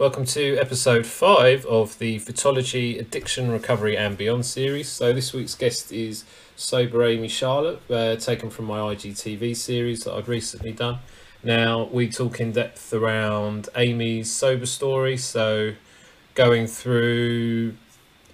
[0.00, 4.88] Welcome to episode five of the Fitology Addiction Recovery and Beyond series.
[4.88, 6.24] So, this week's guest is
[6.56, 11.00] Sober Amy Charlotte, uh, taken from my IGTV series that I've recently done.
[11.42, 15.74] Now, we talk in depth around Amy's sober story, so
[16.34, 17.74] going through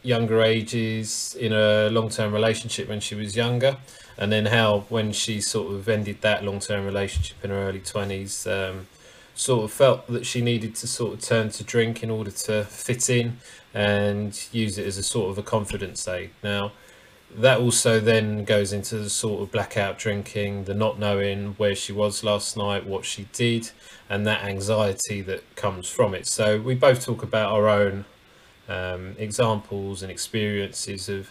[0.05, 3.77] younger ages in a long term relationship when she was younger,
[4.17, 7.81] and then how, when she sort of ended that long term relationship in her early
[7.81, 8.87] 20s, um,
[9.37, 12.65] sort of felt that she needed to sort of turn to drink in order to
[12.65, 13.39] fit in
[13.75, 16.31] and use it as a sort of a confidence aid.
[16.43, 16.73] Now,
[17.35, 21.93] that also then goes into the sort of blackout drinking, the not knowing where she
[21.93, 23.71] was last night, what she did,
[24.09, 26.27] and that anxiety that comes from it.
[26.27, 28.07] So, we both talk about our own
[28.69, 31.31] um, examples and experiences of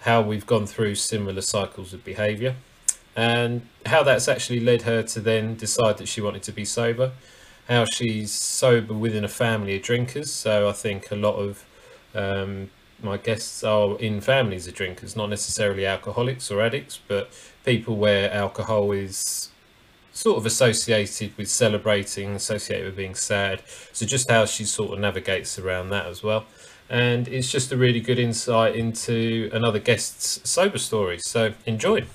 [0.00, 2.56] how we've gone through similar cycles of behavior
[3.18, 7.10] and how that's actually led her to then decide that she wanted to be sober.
[7.66, 10.32] How she's sober within a family of drinkers.
[10.32, 11.64] So I think a lot of
[12.14, 12.70] um,
[13.02, 17.28] my guests are in families of drinkers, not necessarily alcoholics or addicts, but
[17.64, 19.50] people where alcohol is
[20.12, 23.62] sort of associated with celebrating, associated with being sad.
[23.92, 26.46] So just how she sort of navigates around that as well.
[26.88, 31.18] And it's just a really good insight into another guest's sober story.
[31.18, 32.06] So enjoy.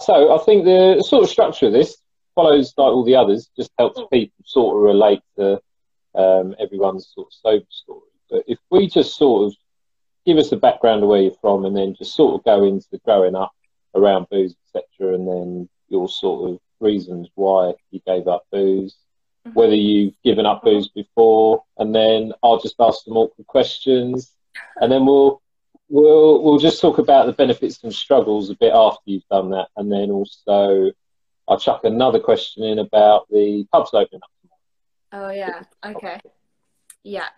[0.00, 1.96] So I think the sort of structure of this
[2.38, 5.60] follows like all the others, just helps people sort of relate to
[6.14, 8.00] um, everyone's sort of sober story.
[8.30, 9.56] But if we just sort of
[10.24, 12.86] give us a background of where you're from, and then just sort of go into
[12.92, 13.50] the growing up
[13.96, 18.94] around booze, etc., and then your sort of reasons why you gave up booze,
[19.44, 19.58] mm-hmm.
[19.58, 24.32] whether you've given up booze before, and then I'll just ask some awkward questions,
[24.80, 25.42] and then we'll
[25.88, 29.68] we'll we'll just talk about the benefits and struggles a bit after you've done that,
[29.76, 30.90] and then also
[31.46, 34.30] I'll chuck another question in about the pubs opening up.
[35.12, 35.62] Oh yeah.
[35.84, 36.20] Okay.
[37.02, 37.28] Yeah.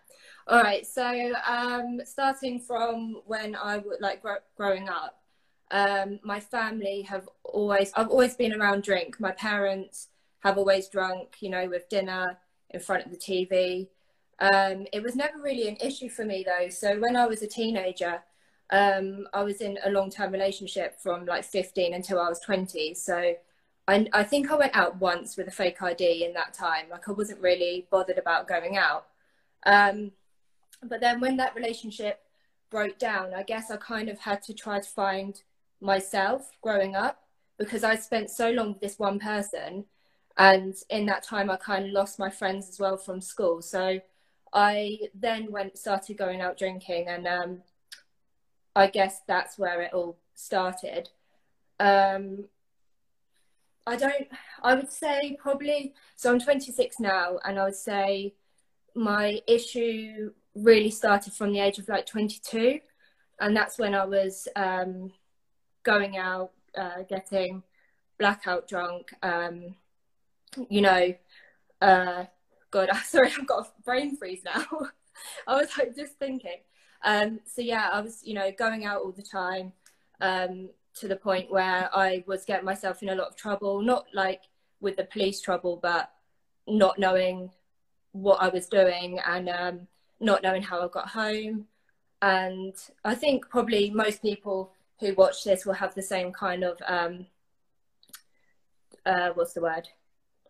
[0.49, 0.85] All right.
[0.87, 5.21] So um, starting from when I would like gr- growing up,
[5.71, 9.21] um, my family have always I've always been around drink.
[9.21, 10.09] My parents
[10.41, 11.37] have always drunk.
[11.41, 12.39] You know, with dinner
[12.71, 13.89] in front of the TV.
[14.41, 16.71] Um, it was never really an issue for me though.
[16.71, 18.23] So when I was a teenager,
[18.71, 22.95] um, I was in a long term relationship from like 15 until I was 20.
[22.95, 23.35] So
[23.89, 26.87] I, I think I went out once with a fake ID in that time.
[26.91, 29.07] Like I wasn't really bothered about going out.
[29.67, 30.13] Um,
[30.83, 32.21] but then when that relationship
[32.71, 35.41] broke down, I guess I kind of had to try to find
[35.81, 37.23] myself growing up
[37.59, 39.85] because I spent so long with this one person.
[40.37, 43.61] And in that time, I kind of lost my friends as well from school.
[43.61, 44.01] So
[44.53, 47.63] I then went started going out drinking and um,
[48.75, 51.11] I guess that's where it all started.
[51.79, 52.45] Um,
[53.87, 54.29] I don't,
[54.63, 58.35] I would say probably, so I'm 26 now, and I would say
[58.95, 62.81] my issue really started from the age of like 22.
[63.41, 65.13] And that's when I was um,
[65.83, 67.63] going out, uh, getting
[68.19, 69.75] blackout drunk, um,
[70.69, 71.15] you know,
[71.81, 72.25] uh,
[72.71, 74.65] God, sorry, I've got a brain freeze now.
[75.47, 76.59] I was like just thinking.
[77.03, 79.73] Um, so yeah, I was, you know, going out all the time
[80.21, 84.07] um, to the point where I was getting myself in a lot of trouble, not
[84.13, 84.43] like
[84.81, 86.11] with the police trouble, but
[86.67, 87.51] not knowing
[88.13, 89.81] what I was doing and um,
[90.21, 91.67] not knowing how I got home.
[92.23, 92.75] And
[93.05, 97.27] I think probably most people who watch this will have the same kind of um,
[99.07, 99.89] uh, what's the word?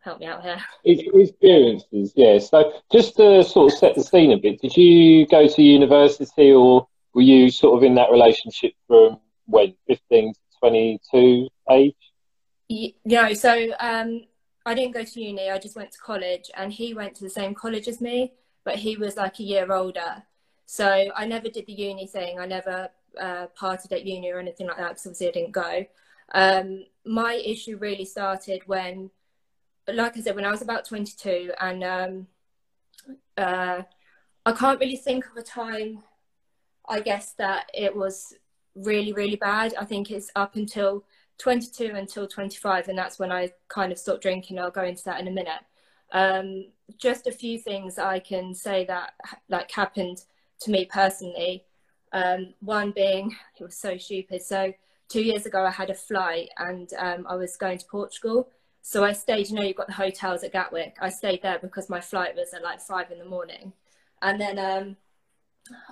[0.01, 0.59] Help me out here.
[0.85, 2.39] Experiences, yeah.
[2.39, 6.53] So just to sort of set the scene a bit, did you go to university
[6.53, 11.95] or were you sort of in that relationship from when, 15 to 22 age?
[12.69, 14.23] Yeah, so um,
[14.65, 17.31] I didn't go to uni, I just went to college and he went to the
[17.31, 18.33] same college as me,
[18.65, 20.23] but he was like a year older.
[20.67, 22.39] So I never did the uni thing.
[22.39, 22.89] I never
[23.21, 25.85] uh, partied at uni or anything like that because obviously I didn't go.
[26.33, 29.11] Um, my issue really started when
[29.95, 32.27] like I said, when I was about 22, and um,
[33.37, 33.83] uh,
[34.47, 36.03] I can't really think of a time,
[36.89, 38.35] I guess, that it was
[38.75, 39.75] really, really bad.
[39.79, 41.05] I think it's up until
[41.39, 44.59] 22 until 25, and that's when I kind of stopped drinking.
[44.59, 45.63] I'll go into that in a minute.
[46.13, 46.67] Um,
[46.99, 49.13] just a few things I can say that
[49.49, 50.23] like happened
[50.61, 51.65] to me personally.
[52.13, 54.43] Um, one being, it was so stupid.
[54.43, 54.73] So
[55.09, 58.49] two years ago, I had a flight and um, I was going to Portugal
[58.83, 60.97] so I stayed, you know, you've got the hotels at Gatwick.
[61.01, 63.73] I stayed there because my flight was at like five in the morning.
[64.23, 64.97] And then um,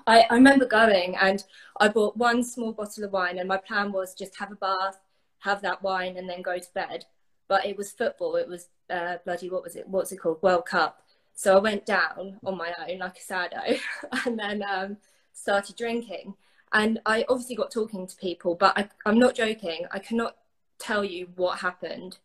[0.06, 1.44] I, I remember going and
[1.80, 4.98] I bought one small bottle of wine, and my plan was just have a bath,
[5.40, 7.04] have that wine, and then go to bed.
[7.46, 8.36] But it was football.
[8.36, 9.88] It was uh, bloody, what was it?
[9.88, 10.42] What's it called?
[10.42, 11.02] World Cup.
[11.34, 13.60] So I went down on my own like a sado
[14.26, 14.96] and then um,
[15.32, 16.34] started drinking.
[16.72, 19.86] And I obviously got talking to people, but I, I'm not joking.
[19.90, 20.36] I cannot
[20.78, 22.18] tell you what happened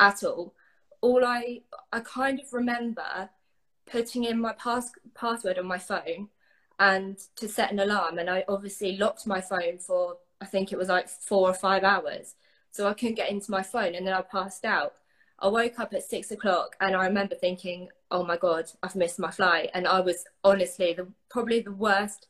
[0.00, 0.54] at all.
[1.00, 1.60] All I
[1.92, 3.30] I kind of remember
[3.86, 6.28] putting in my pass, password on my phone
[6.78, 10.78] and to set an alarm and I obviously locked my phone for I think it
[10.78, 12.34] was like four or five hours.
[12.70, 14.94] So I couldn't get into my phone and then I passed out.
[15.38, 19.18] I woke up at six o'clock and I remember thinking, oh my God, I've missed
[19.18, 19.70] my flight.
[19.74, 22.28] And I was honestly the probably the worst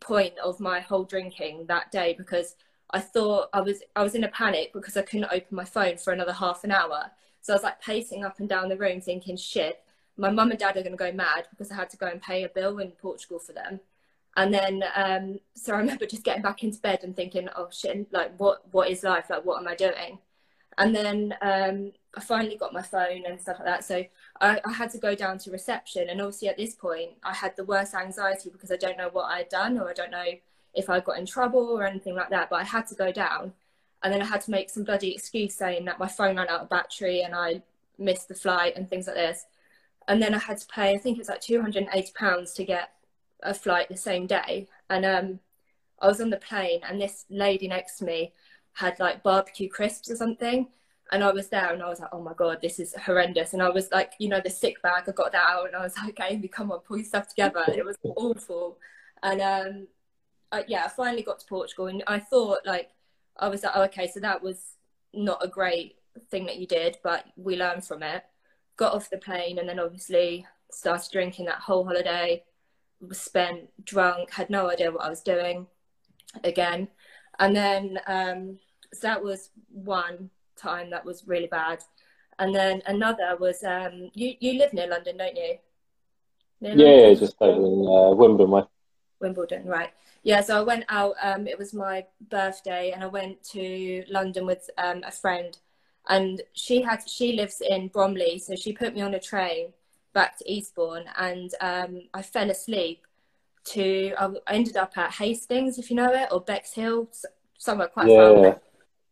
[0.00, 2.56] point of my whole drinking that day because
[2.94, 5.96] I thought I was I was in a panic because I couldn't open my phone
[5.96, 7.10] for another half an hour.
[7.40, 9.82] So I was like pacing up and down the room thinking, shit,
[10.16, 12.22] my mum and dad are going to go mad because I had to go and
[12.22, 13.80] pay a bill in Portugal for them.
[14.36, 18.12] And then, um, so I remember just getting back into bed and thinking, oh shit,
[18.12, 19.26] like what, what is life?
[19.28, 20.18] Like, what am I doing?
[20.78, 23.84] And then um, I finally got my phone and stuff like that.
[23.84, 24.04] So
[24.40, 26.08] I, I, had to go down to reception.
[26.08, 29.26] And obviously at this point, I had the worst anxiety because I don't know what
[29.26, 30.32] I'd done or I don't know
[30.74, 32.50] if I got in trouble or anything like that.
[32.50, 33.52] But I had to go down.
[34.02, 36.60] And then I had to make some bloody excuse saying that my phone ran out
[36.60, 37.62] of battery and I
[37.98, 39.46] missed the flight and things like this.
[40.06, 42.90] And then I had to pay, I think it was like £280 to get
[43.42, 44.68] a flight the same day.
[44.90, 45.40] And um,
[46.00, 48.34] I was on the plane and this lady next to me
[48.74, 50.68] had like barbecue crisps or something.
[51.12, 53.52] And I was there and I was like, oh my God, this is horrendous.
[53.52, 55.82] And I was like, you know, the sick bag, I got that out and I
[55.82, 57.62] was like, Amy, come on, pull your stuff together.
[57.66, 58.78] And it was awful.
[59.22, 59.86] And um,
[60.54, 62.90] I, yeah, I finally got to Portugal and I thought like,
[63.38, 64.76] I was like, oh, okay, so that was
[65.12, 65.96] not a great
[66.30, 68.24] thing that you did, but we learned from it.
[68.76, 72.44] Got off the plane and then obviously started drinking that whole holiday,
[73.00, 75.66] was spent drunk, had no idea what I was doing
[76.44, 76.88] again.
[77.38, 78.58] And then um,
[78.92, 81.82] so that was one time that was really bad.
[82.38, 85.58] And then another was um, you you live near London, don't you?
[86.60, 87.18] Near yeah, London?
[87.18, 88.62] just over in uh, Wimbledon way.
[89.20, 89.90] Wimbledon, right?
[90.22, 90.40] Yeah.
[90.40, 91.14] So I went out.
[91.22, 95.56] Um, it was my birthday, and I went to London with um, a friend,
[96.08, 99.72] and she had she lives in Bromley, so she put me on a train
[100.12, 103.06] back to Eastbourne, and um, I fell asleep.
[103.68, 107.08] To I ended up at Hastings, if you know it, or Bexhill,
[107.56, 108.16] somewhere quite yeah.
[108.16, 108.54] far away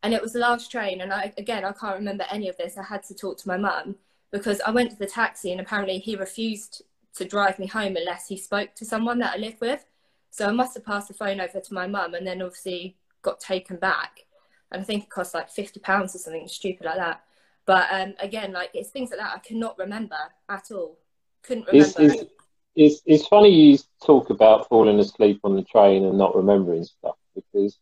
[0.03, 2.77] and it was the last train and i again i can't remember any of this
[2.77, 3.97] i had to talk to my mum
[4.31, 6.83] because i went to the taxi and apparently he refused
[7.15, 9.85] to drive me home unless he spoke to someone that i lived with
[10.33, 13.39] so i must have passed the phone over to my mum and then obviously got
[13.39, 14.25] taken back
[14.73, 17.23] and i think it cost like 50 pounds or something stupid like that
[17.65, 20.19] but um, again like it's things like that i cannot remember
[20.49, 20.99] at all
[21.45, 22.31] couldn't remember it's, it's,
[22.75, 27.17] it's, it's funny you talk about falling asleep on the train and not remembering stuff
[27.35, 27.79] because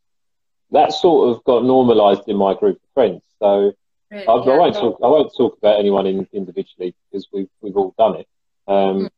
[0.73, 3.23] that sort of got normalised in my group of friends.
[3.39, 3.73] So
[4.11, 4.27] really?
[4.27, 4.99] I, yeah, I, won't talk.
[5.03, 8.29] I won't talk about anyone in, individually because we've we've all done it.
[8.67, 9.11] Um, mm.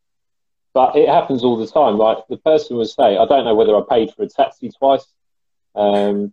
[0.74, 1.98] But it happens all the time.
[1.98, 5.06] Like the person would say, "I don't know whether I paid for a taxi twice,"
[5.74, 6.32] um,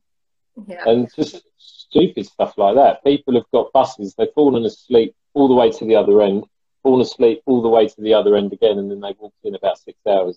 [0.67, 0.83] yeah.
[0.85, 3.03] and just stupid stuff like that.
[3.03, 4.15] People have got buses.
[4.15, 6.45] They've fallen asleep all the way to the other end,
[6.83, 9.55] fallen asleep all the way to the other end again, and then they walked in
[9.55, 10.35] about six hours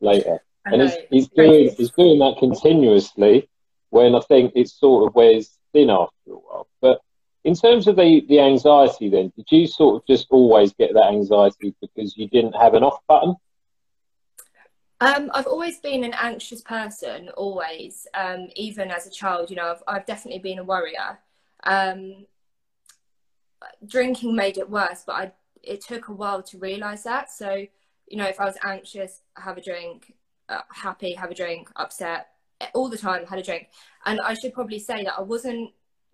[0.00, 0.42] later.
[0.66, 3.48] and he's, he's doing he's doing that continuously
[3.90, 6.68] when I think it sort of wears thin after a while.
[6.80, 7.00] But
[7.44, 11.06] in terms of the, the anxiety, then, did you sort of just always get that
[11.06, 13.36] anxiety because you didn't have an off button?
[15.00, 18.06] Um, I've always been an anxious person, always.
[18.14, 21.18] Um, even as a child, you know, I've, I've definitely been a worrier.
[21.64, 22.26] Um,
[23.86, 27.30] drinking made it worse, but I, it took a while to realise that.
[27.30, 27.66] So,
[28.06, 30.14] you know, if I was anxious, have a drink,
[30.50, 32.28] uh, happy, have a drink, upset,
[32.74, 33.68] all the time had a drink
[34.06, 35.70] and i should probably say that i wasn't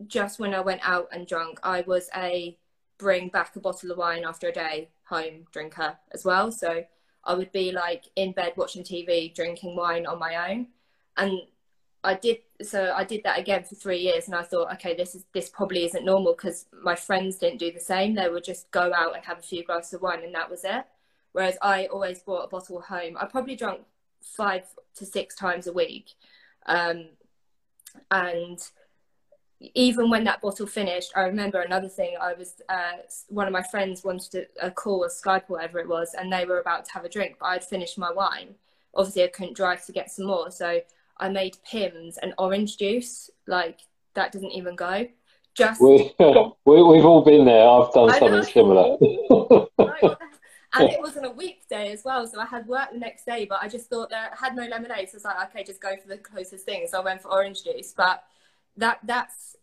[0.06, 2.56] just when i went out and drunk i was a
[2.98, 6.50] bring back a bottle of wine after a day home drinker as well.
[6.50, 6.84] So
[7.24, 10.68] i would be like in bed watching tv drinking wine on my own.
[11.16, 11.40] And
[12.04, 15.14] i did so i did that again for three years and i thought okay this
[15.14, 18.14] is this probably isn't normal because my friends didn't do the same.
[18.14, 20.64] They would just go out and have a few glasses of wine and that was
[20.64, 20.84] it.
[21.32, 23.16] Whereas i always brought a bottle home.
[23.18, 23.80] I probably drank
[24.22, 24.64] five
[24.96, 26.14] to six times a week.
[26.66, 27.10] Um,
[28.10, 28.58] and
[29.60, 32.16] even when that bottle finished, I remember another thing.
[32.20, 32.98] I was uh,
[33.28, 36.32] one of my friends wanted to, a call, a Skype, or whatever it was, and
[36.32, 38.54] they were about to have a drink, but I'd finished my wine.
[38.94, 40.80] Obviously, I couldn't drive to get some more, so
[41.18, 43.30] I made Pimm's and orange juice.
[43.46, 43.80] Like
[44.14, 45.06] that doesn't even go.
[45.54, 46.28] Just we, have
[46.68, 47.66] all been there.
[47.66, 48.98] I've done something similar.
[50.74, 53.62] and it wasn't a weekday as well, so I had work the next day, but
[53.62, 55.96] I just thought that I had no lemonade, so I was like, okay, just go
[55.96, 56.86] for the closest thing.
[56.90, 58.22] So I went for orange juice, but
[58.76, 59.56] that that's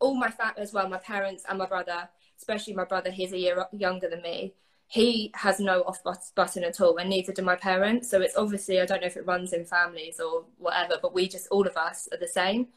[0.00, 3.38] all my family as well, my parents and my brother, especially my brother, he's a
[3.38, 4.54] year younger than me.
[4.86, 6.02] he has no off
[6.34, 8.10] button at all, and neither do my parents.
[8.10, 11.28] So it's obviously I don't know if it runs in families or whatever, but we
[11.28, 12.68] just all of us are the same.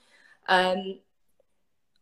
[0.48, 1.00] Um,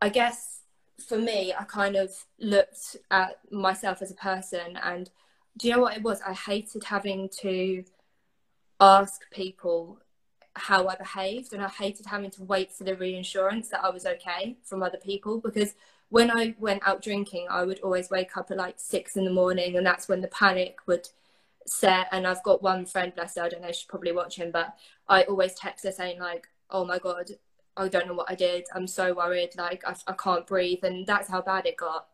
[0.01, 0.61] I guess
[1.05, 5.09] for me, I kind of looked at myself as a person, and
[5.57, 6.21] do you know what it was?
[6.21, 7.83] I hated having to
[8.79, 9.99] ask people
[10.55, 14.05] how I behaved, and I hated having to wait for the reassurance that I was
[14.05, 15.75] okay from other people because
[16.09, 19.31] when I went out drinking, I would always wake up at like six in the
[19.33, 21.09] morning, and that's when the panic would
[21.67, 22.07] set.
[22.11, 24.75] And I've got one friend, bless her, I don't know, she's probably watching, but
[25.07, 27.31] I always text her saying like, "Oh my god,
[27.77, 28.65] I don't know what I did.
[28.73, 29.51] I'm so worried.
[29.57, 32.07] Like I, I can't breathe," and that's how bad it got.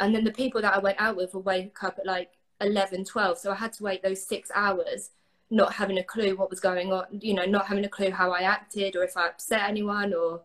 [0.00, 3.04] And then the people that I went out with would wake up at like 11,
[3.04, 5.10] 12, so I had to wait those six hours
[5.50, 8.32] not having a clue what was going on, you know, not having a clue how
[8.32, 10.42] I acted or if I upset anyone or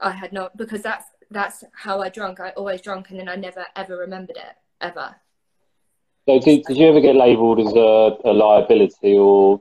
[0.00, 2.40] I had not because that's that's how I drunk.
[2.40, 5.16] I always drunk and then I never ever remembered it ever.
[6.28, 9.60] So did, did you ever get labelled as a, a liability or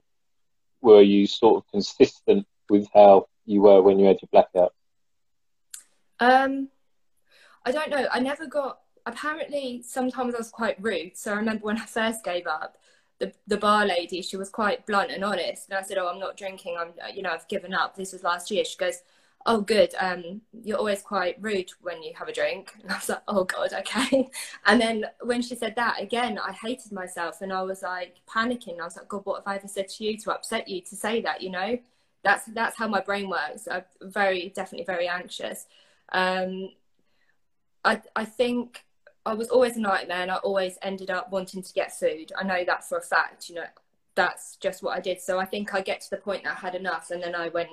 [0.81, 4.73] were you sort of consistent with how you were when you had your blackout?
[6.19, 6.69] Um,
[7.65, 8.07] I don't know.
[8.11, 8.79] I never got.
[9.05, 11.15] Apparently, sometimes I was quite rude.
[11.15, 12.77] So I remember when I first gave up,
[13.19, 16.19] the the bar lady, she was quite blunt and honest, and I said, "Oh, I'm
[16.19, 16.77] not drinking.
[16.79, 17.95] I'm, you know, I've given up.
[17.95, 19.01] This was last year." She goes,
[19.45, 19.93] oh good.
[19.99, 22.73] Um you're always quite rude when you have a drink.
[22.83, 24.29] And i was like oh god okay.
[24.65, 28.79] And then when she said that again i hated myself and i was like panicking.
[28.79, 30.95] I was like god what have i ever said to you to upset you to
[30.95, 31.77] say that you know?
[32.23, 33.67] That's that's how my brain works.
[33.69, 35.67] I'm very definitely very anxious.
[36.11, 36.69] Um
[37.83, 38.84] i i think
[39.25, 42.43] i was always a nightmare and i always ended up wanting to get food i
[42.43, 43.65] know that for a fact you know
[44.15, 46.59] that's just what i did so i think i get to the point that i
[46.59, 47.69] had enough and then i went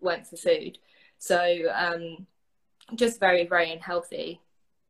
[0.00, 0.78] went for food
[1.18, 2.26] so um,
[2.94, 4.40] just very, very unhealthy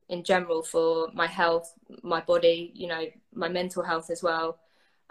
[0.09, 4.59] in general for my health, my body, you know, my mental health as well.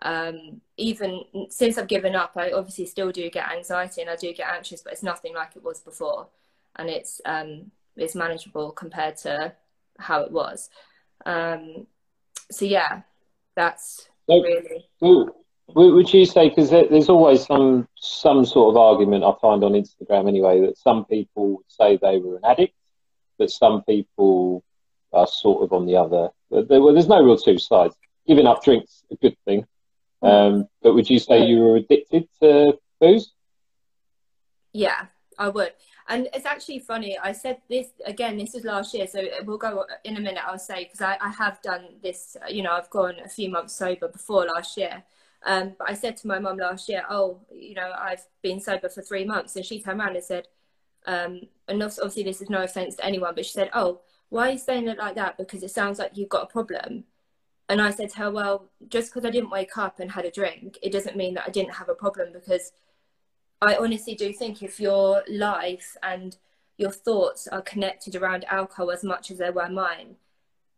[0.02, 4.34] Um, even since I've given up, I obviously still do get anxiety and I do
[4.34, 6.28] get anxious, but it's nothing like it was before,
[6.76, 9.54] and it's um, it's manageable compared to
[9.98, 10.70] how it was.
[11.26, 11.88] Um,
[12.52, 13.02] so yeah,
[13.56, 14.86] that's really.
[15.68, 20.28] Would you say because there's always some some sort of argument I find on Instagram
[20.28, 22.76] anyway that some people say they were an addict,
[23.40, 24.64] but some people
[25.12, 26.30] are sort of on the other.
[26.50, 27.96] Well, there's no real two sides.
[28.28, 29.66] Giving up drinks a good thing,
[30.22, 33.32] um, but would you say you were addicted to booze?
[34.74, 35.06] Yeah,
[35.38, 35.74] I would.
[36.08, 37.18] And it's actually funny.
[37.18, 38.38] I said this again.
[38.38, 40.44] This was last year, so we'll go in a minute.
[40.46, 42.38] I'll say because I, I have done this.
[42.48, 45.04] You know, I've gone a few months sober before last year,
[45.46, 48.90] um, but I said to my mum last year, oh, you know, I've been sober
[48.90, 49.56] for three months.
[49.56, 50.48] And she turned around and said,
[51.06, 54.52] um, and obviously this is no offense to anyone, but she said, oh, why are
[54.54, 55.38] you saying it like that?
[55.38, 57.04] Because it sounds like you've got a problem.
[57.70, 60.32] And I said to her, well, just because I didn't wake up and had a
[60.32, 62.72] drink, it doesn't mean that I didn't have a problem because
[63.66, 66.38] I honestly do think if your life and
[66.78, 70.18] your thoughts are connected around alcohol as much as they were mine,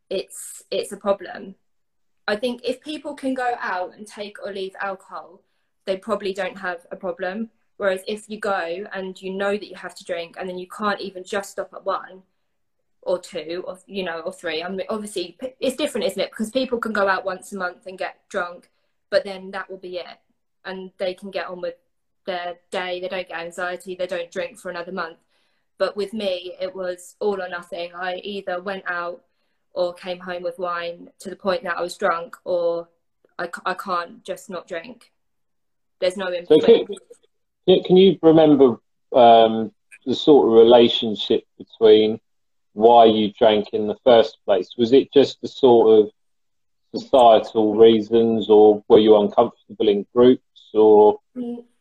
[0.09, 1.55] it's it's a problem.
[2.29, 5.41] I think if people can go out and take or leave alcohol,
[5.85, 7.49] they probably don't have a problem.
[7.75, 10.67] Whereas if you go and you know that you have to drink and then you
[10.67, 12.23] can't even just stop at one
[13.01, 16.31] or two or you know or three, I mean obviously it's different, isn't it?
[16.31, 18.69] Because people can go out once a month and get drunk,
[19.09, 20.19] but then that will be it,
[20.63, 21.75] and they can get on with
[22.27, 22.99] their day.
[22.99, 23.95] They don't get anxiety.
[23.95, 25.17] They don't drink for another month.
[25.79, 27.91] But with me, it was all or nothing.
[27.95, 29.23] I either went out
[29.73, 32.89] or came home with wine to the point that I was drunk, or
[33.39, 35.11] I, I can't just not drink.
[35.99, 38.77] There's no in so can, can, you remember
[39.13, 39.71] um,
[40.05, 42.19] the sort of relationship between
[42.73, 44.69] why you drank in the first place?
[44.77, 46.11] Was it just the sort of
[46.95, 50.43] societal reasons, or were you uncomfortable in groups,
[50.73, 51.19] or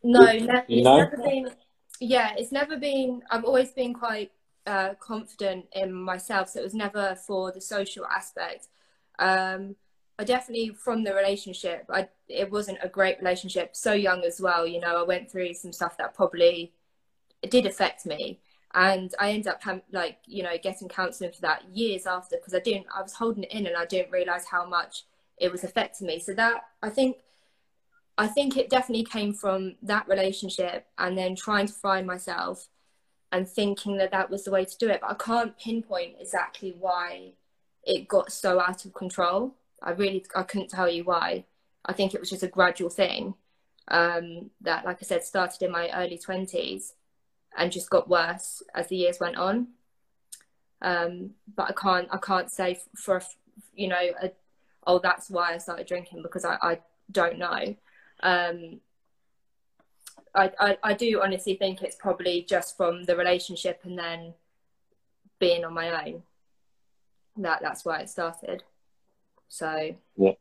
[0.03, 0.19] no?
[0.19, 0.97] Ne- you know?
[0.97, 1.51] Never been,
[1.99, 3.23] yeah, it's never been.
[3.31, 4.31] I've always been quite
[4.65, 8.67] uh, confident in myself, so it was never for the social aspect.
[9.19, 9.75] Um,
[10.19, 13.75] I definitely from the relationship, I it wasn't a great relationship.
[13.75, 14.99] So young as well, you know.
[14.99, 16.73] I went through some stuff that probably
[17.49, 18.39] did affect me,
[18.73, 19.61] and I ended up
[19.91, 22.87] like you know getting counselling for that years after because I didn't.
[22.95, 25.03] I was holding it in, and I didn't realize how much
[25.37, 26.19] it was affecting me.
[26.19, 27.17] So that I think.
[28.17, 32.67] I think it definitely came from that relationship and then trying to find myself
[33.31, 35.01] and thinking that that was the way to do it.
[35.01, 37.33] But I can't pinpoint exactly why
[37.83, 39.55] it got so out of control.
[39.81, 41.45] I really I couldn't tell you why.
[41.85, 43.35] I think it was just a gradual thing
[43.89, 46.93] um, that, like I said, started in my early twenties
[47.57, 49.67] and just got worse as the years went on.
[50.81, 53.21] Um, but I can't I can't say for
[53.73, 54.31] you know a,
[54.85, 56.79] oh, that's why I started drinking because I, I
[57.11, 57.75] don't know.
[58.21, 58.79] Um,
[60.33, 64.33] I, I, I do honestly think it's probably just from the relationship and then
[65.39, 66.23] being on my own.
[67.37, 68.63] That that's why it started.
[69.47, 70.31] So yeah,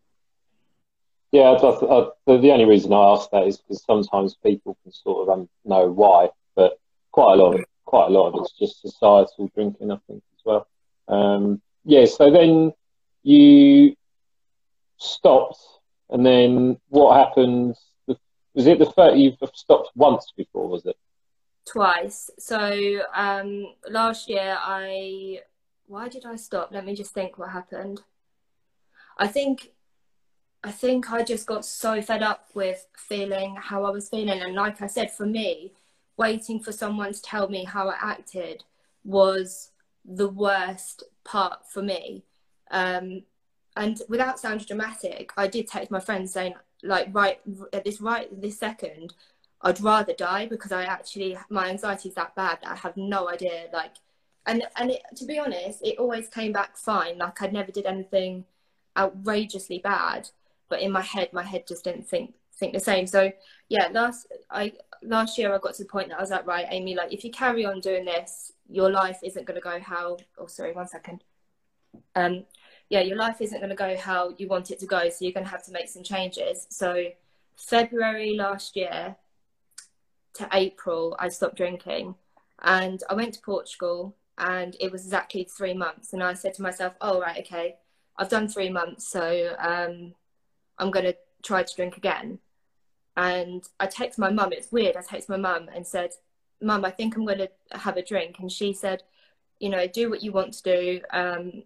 [1.31, 1.59] yeah.
[1.59, 5.89] The only reason I ask that is because sometimes people can sort of um, know
[5.91, 6.79] why, but
[7.13, 10.45] quite a lot, of, quite a lot of it's just societal drinking, I think, as
[10.45, 10.67] well.
[11.09, 12.07] Um, yeah.
[12.07, 12.73] So then
[13.23, 13.95] you
[14.99, 15.61] stopped,
[16.11, 17.77] and then what happened?
[18.55, 20.69] Was it the first you've stopped once before?
[20.69, 20.97] Was it?
[21.71, 22.31] Twice.
[22.39, 25.41] So um, last year, I
[25.89, 26.71] why did I stop?
[26.73, 28.03] Let me just think what happened.
[29.19, 29.73] I think
[30.65, 34.55] I think I just got so fed up with feeling how I was feeling, and
[34.55, 35.73] like I said, for me,
[36.17, 38.65] waiting for someone to tell me how I acted
[39.05, 39.71] was
[40.05, 42.25] the worst part for me.
[42.71, 43.23] Um,
[43.77, 47.41] and without sounding dramatic, I did text my friend saying, like, right
[47.73, 49.15] at this right this second,
[49.63, 53.29] I'd rather die because I actually my anxiety is that bad that I have no
[53.29, 53.67] idea.
[53.73, 53.97] Like,
[54.47, 57.19] and and it, to be honest, it always came back fine.
[57.19, 58.45] Like I never did anything
[58.97, 60.31] outrageously bad,
[60.69, 63.07] but in my head, my head just didn't think think the same.
[63.07, 63.33] So
[63.69, 66.67] yeah, last I last year I got to the point that I was like, right,
[66.71, 70.19] Amy, like if you carry on doing this, your life isn't going to go how.
[70.39, 71.25] Oh, sorry, one second.
[72.15, 72.45] Um,
[72.89, 75.09] yeah, your life isn't going to go how you want it to go.
[75.09, 76.67] So you're going to have to make some changes.
[76.71, 77.07] So
[77.57, 79.17] February last year
[80.35, 82.15] to April, I stopped drinking,
[82.63, 86.13] and I went to Portugal, and it was exactly three months.
[86.13, 87.77] And I said to myself, "Oh right, okay,
[88.17, 90.15] I've done three months, so um,
[90.79, 92.39] I'm going to try to drink again."
[93.17, 94.53] And I text my mum.
[94.53, 94.97] It's weird.
[94.97, 96.11] I text my mum and said,
[96.61, 99.03] "Mum, I think I'm going to have a drink," and she said,
[99.59, 101.65] "You know, do what you want to do." Um,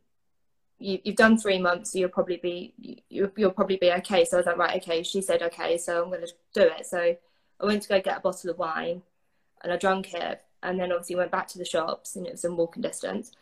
[0.80, 2.72] you, have done three months, so you'll probably be
[3.08, 4.24] you, you'll probably be okay.
[4.24, 5.02] So I was like, right, okay.
[5.02, 6.86] She said, okay, so I'm going to do it.
[6.86, 9.02] So I went to go get a bottle of wine,
[9.62, 12.44] and I drank it, and then obviously went back to the shops, and it was
[12.44, 13.32] in walking distance,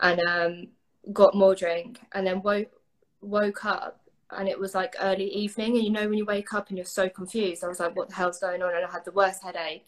[0.00, 0.68] and um,
[1.12, 2.72] got more drink, and then woke
[3.20, 4.00] woke up,
[4.32, 6.84] and it was like early evening, and you know when you wake up and you're
[6.84, 8.74] so confused, I was like, what the hell's going on?
[8.74, 9.86] And I had the worst headache,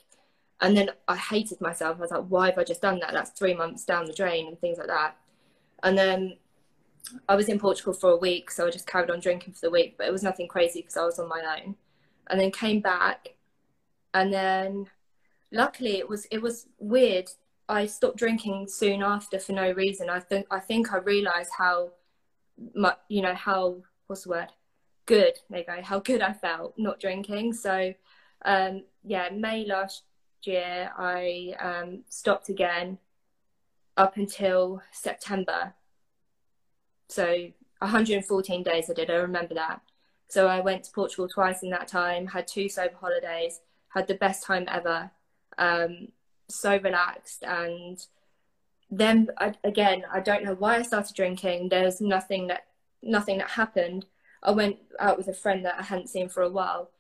[0.61, 1.97] and then I hated myself.
[1.99, 3.13] I was like, why have I just done that?
[3.13, 5.17] That's three months down the drain and things like that,
[5.83, 6.37] and then
[7.29, 9.71] I was in Portugal for a week, so I just carried on drinking for the
[9.71, 11.77] week, but it was nothing crazy because I was on my own.
[12.29, 13.35] And then came back,
[14.15, 14.87] and then
[15.53, 17.31] luckily it was it was weird.
[17.69, 20.09] I stopped drinking soon after for no reason.
[20.09, 21.91] I think I think I realised how
[22.75, 24.49] much you know how what's the word
[25.07, 27.55] good there you go how good I felt not drinking.
[27.55, 27.95] So
[28.45, 30.05] um, yeah, May last
[30.45, 32.99] year I um, stopped again
[33.97, 35.75] up until September
[37.11, 39.81] so 114 days I did, I remember that.
[40.29, 44.15] So I went to Portugal twice in that time, had two sober holidays, had the
[44.15, 45.11] best time ever.
[45.59, 46.09] Um,
[46.51, 48.05] so relaxed and
[48.91, 51.69] then I, again i don't know why i started drinking.
[51.69, 52.67] There's nothing that
[53.03, 54.07] nothing that happened.
[54.43, 56.91] I went out with a friend that i hadn't seen for a while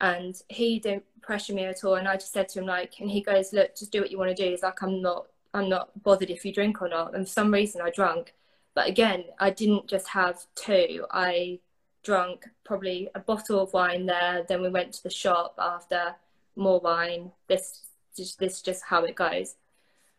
[0.00, 3.10] and he didn't pressure me at all and i just said to him like and
[3.10, 4.50] he goes look just do what you want to do.
[4.50, 7.14] He's like i'm not i'm not bothered if you drink or not.
[7.14, 8.34] And for some reason i drank
[8.76, 11.06] but again, I didn't just have two.
[11.10, 11.60] I
[12.04, 14.44] drank probably a bottle of wine there.
[14.46, 16.14] Then we went to the shop after
[16.56, 17.32] more wine.
[17.48, 17.86] This
[18.16, 19.56] this is just how it goes.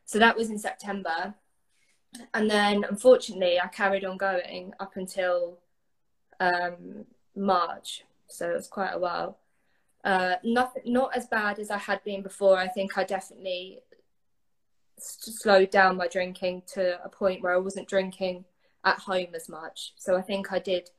[0.06, 1.36] So that was in September,
[2.34, 5.60] and then unfortunately I carried on going up until
[6.40, 8.06] um, March.
[8.28, 9.38] So it was quite a while.
[10.04, 12.58] Uh, not not as bad as I had been before.
[12.58, 13.82] I think I definitely
[14.98, 18.46] slowed down my drinking to a point where I wasn't drinking
[18.84, 19.94] at home as much.
[19.98, 20.90] So I think I did,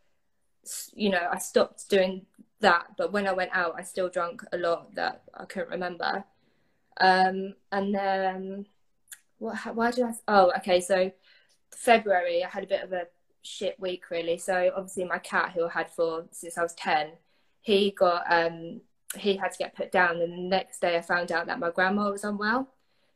[0.95, 2.27] you know, I stopped doing
[2.61, 2.89] that.
[2.97, 6.25] But when I went out, I still drank a lot that I couldn't remember.
[7.01, 8.67] Um, and then,
[9.39, 9.57] what?
[9.75, 10.13] Why did I?
[10.27, 10.81] Oh, okay.
[10.81, 11.13] So
[11.75, 13.07] February, I had a bit of a
[13.43, 14.39] shit week really.
[14.39, 17.13] So obviously, my cat, who I had for since I was ten,
[17.61, 18.81] he got um
[19.17, 21.71] he had to get put down, and the next day I found out that my
[21.71, 22.69] grandma was unwell.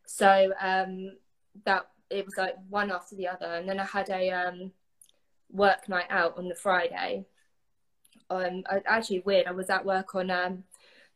[0.07, 1.17] So um,
[1.65, 4.73] that it was like one after the other, and then I had a um,
[5.51, 7.27] work night out on the Friday.
[8.31, 9.47] Um, I, actually weird.
[9.47, 10.65] I was at work on um,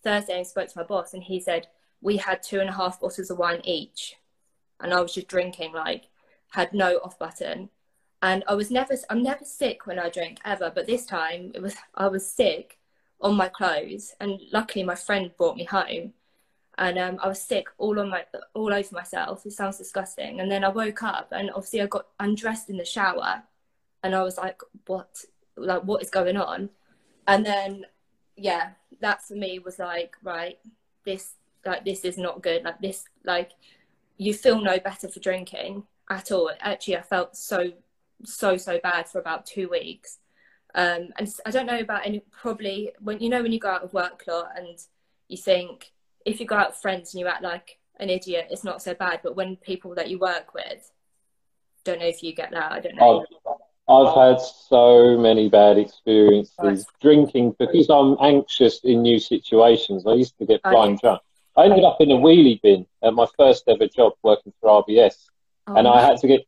[0.02, 1.68] Thursday and spoke to my boss, and he said
[2.00, 4.16] we had two and a half bottles of wine each,
[4.80, 6.08] and I was just drinking like
[6.50, 7.70] had no off button,
[8.22, 11.62] and I was never I'm never sick when I drink ever, but this time it
[11.62, 12.78] was I was sick
[13.20, 16.12] on my clothes, and luckily my friend brought me home,
[16.78, 19.46] and um, I was sick all on my all over myself.
[19.46, 20.40] It sounds disgusting.
[20.40, 23.42] And then I woke up, and obviously I got undressed in the shower,
[24.02, 25.24] and I was like, "What
[25.56, 26.68] like what is going on
[27.26, 27.84] and then
[28.36, 30.58] yeah that for me was like right
[31.04, 31.34] this
[31.64, 33.52] like this is not good like this like
[34.18, 37.72] you feel no better for drinking at all actually i felt so
[38.24, 40.18] so so bad for about two weeks
[40.74, 43.82] um and i don't know about any probably when you know when you go out
[43.82, 44.78] of work lot and
[45.28, 45.92] you think
[46.26, 48.92] if you go out with friends and you act like an idiot it's not so
[48.92, 50.90] bad but when people that you work with
[51.84, 53.24] don't know if you get that i don't know
[53.88, 56.84] I've, I've had so many bad experiences right.
[57.00, 60.04] drinking because I'm anxious in new situations.
[60.08, 61.00] I used to get oh, blind okay.
[61.02, 61.22] drunk.
[61.56, 65.14] I ended up in a wheelie bin at my first ever job working for RBS,
[65.68, 66.46] oh, and I had to get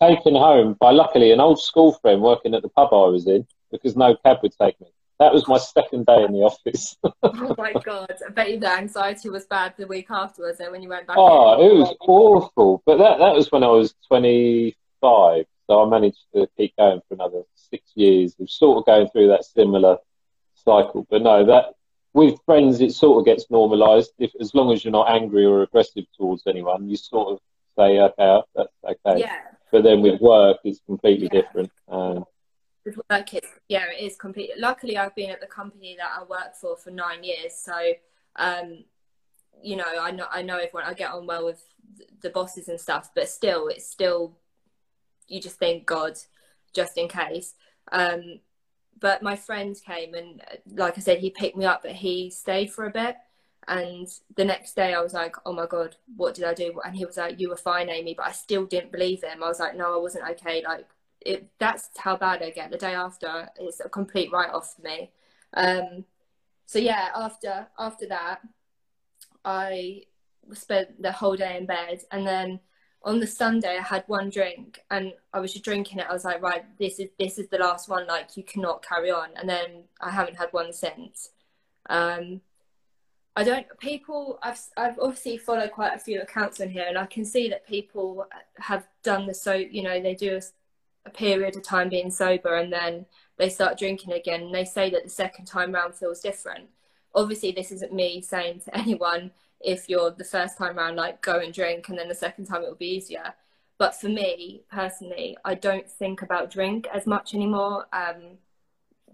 [0.00, 3.46] taken home by luckily an old school friend working at the pub I was in
[3.70, 4.88] because no cab would take me.
[5.18, 6.96] That was my second day in the office.
[7.22, 8.14] oh my god!
[8.24, 11.16] I bet you the anxiety was bad the week afterwards, then when you went back.
[11.18, 11.70] Oh, in.
[11.70, 12.82] it was awful.
[12.86, 17.00] But that that was when I was twenty five, so I managed to keep going
[17.08, 18.36] for another six years.
[18.38, 19.98] We're sort of going through that similar
[20.54, 21.04] cycle.
[21.10, 21.74] But no, that
[22.14, 24.12] with friends, it sort of gets normalised.
[24.18, 27.38] If as long as you're not angry or aggressive towards anyone, you sort of
[27.76, 29.20] say, okay, that's okay.
[29.20, 29.36] Yeah.
[29.70, 31.40] But then with work, it's completely yeah.
[31.40, 31.70] different.
[31.88, 32.24] Um,
[32.96, 34.54] with work, it's, yeah, it is completely.
[34.58, 37.74] Luckily, I've been at the company that I work for for nine years, so
[38.36, 38.84] um,
[39.62, 40.84] you know, I know I know everyone.
[40.84, 41.64] I get on well with
[42.20, 44.36] the bosses and stuff, but still, it's still
[45.26, 46.18] you just thank God,
[46.74, 47.54] just in case.
[47.92, 48.40] Um,
[49.00, 50.42] but my friend came and
[50.74, 53.16] like i said he picked me up but he stayed for a bit
[53.66, 56.96] and the next day i was like oh my god what did i do and
[56.96, 59.60] he was like you were fine amy but i still didn't believe him i was
[59.60, 60.86] like no i wasn't okay like
[61.20, 65.10] it that's how bad i get the day after it's a complete write-off for me
[65.54, 66.04] um
[66.66, 68.40] so yeah after after that
[69.44, 70.02] i
[70.52, 72.60] spent the whole day in bed and then
[73.02, 76.06] on the Sunday I had one drink and I was just drinking it.
[76.08, 78.06] I was like, right, this is this is the last one.
[78.06, 79.28] Like you cannot carry on.
[79.36, 81.30] And then I haven't had one since.
[81.88, 82.40] Um,
[83.36, 83.66] I don't.
[83.78, 87.48] People, I've I've obviously followed quite a few accounts on here, and I can see
[87.50, 88.26] that people
[88.58, 90.40] have done the so you know they do
[91.08, 93.06] a period of time being sober and then
[93.38, 94.42] they start drinking again.
[94.42, 96.68] And they say that the second time round feels different.
[97.14, 101.40] Obviously, this isn't me saying to anyone if you're the first time around like go
[101.40, 103.34] and drink and then the second time it will be easier.
[103.76, 107.86] But for me personally i don't think about drink as much anymore.
[107.92, 108.38] Um,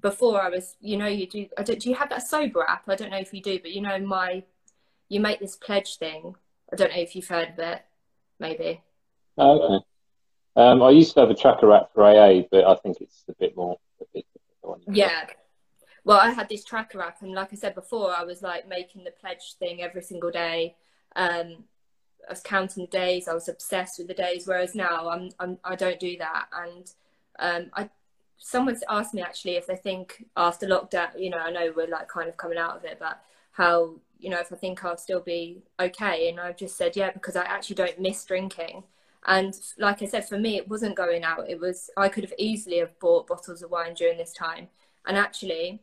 [0.01, 2.87] before i was you know you do I don't do you have that sober app?
[2.89, 4.43] I don't know if you do but you know my
[5.09, 6.35] you make this pledge thing.
[6.73, 7.83] I don't know if you've heard of it.
[8.39, 8.83] Maybe.
[9.39, 9.85] Okay
[10.57, 13.33] um, i used to have a tracker app for aa but i think it's a
[13.35, 14.27] bit more a bit
[14.90, 15.27] yeah
[16.05, 19.05] well, I had this tracker app, and like I said before, I was like making
[19.05, 20.77] the pledge thing every single day.
[21.17, 21.64] Um,
[22.29, 23.27] I was counting the days.
[23.27, 24.47] I was obsessed with the days.
[24.47, 26.47] Whereas now, I'm, I'm I don't do that.
[26.53, 26.93] And
[27.38, 27.88] um, I,
[28.37, 32.09] someone's asked me actually if they think after lockdown, you know, I know we're like
[32.09, 35.21] kind of coming out of it, but how you know if I think I'll still
[35.21, 36.29] be okay.
[36.29, 38.85] And I've just said yeah because I actually don't miss drinking.
[39.27, 41.49] And like I said, for me, it wasn't going out.
[41.49, 44.69] It was I could have easily have bought bottles of wine during this time.
[45.07, 45.81] And actually,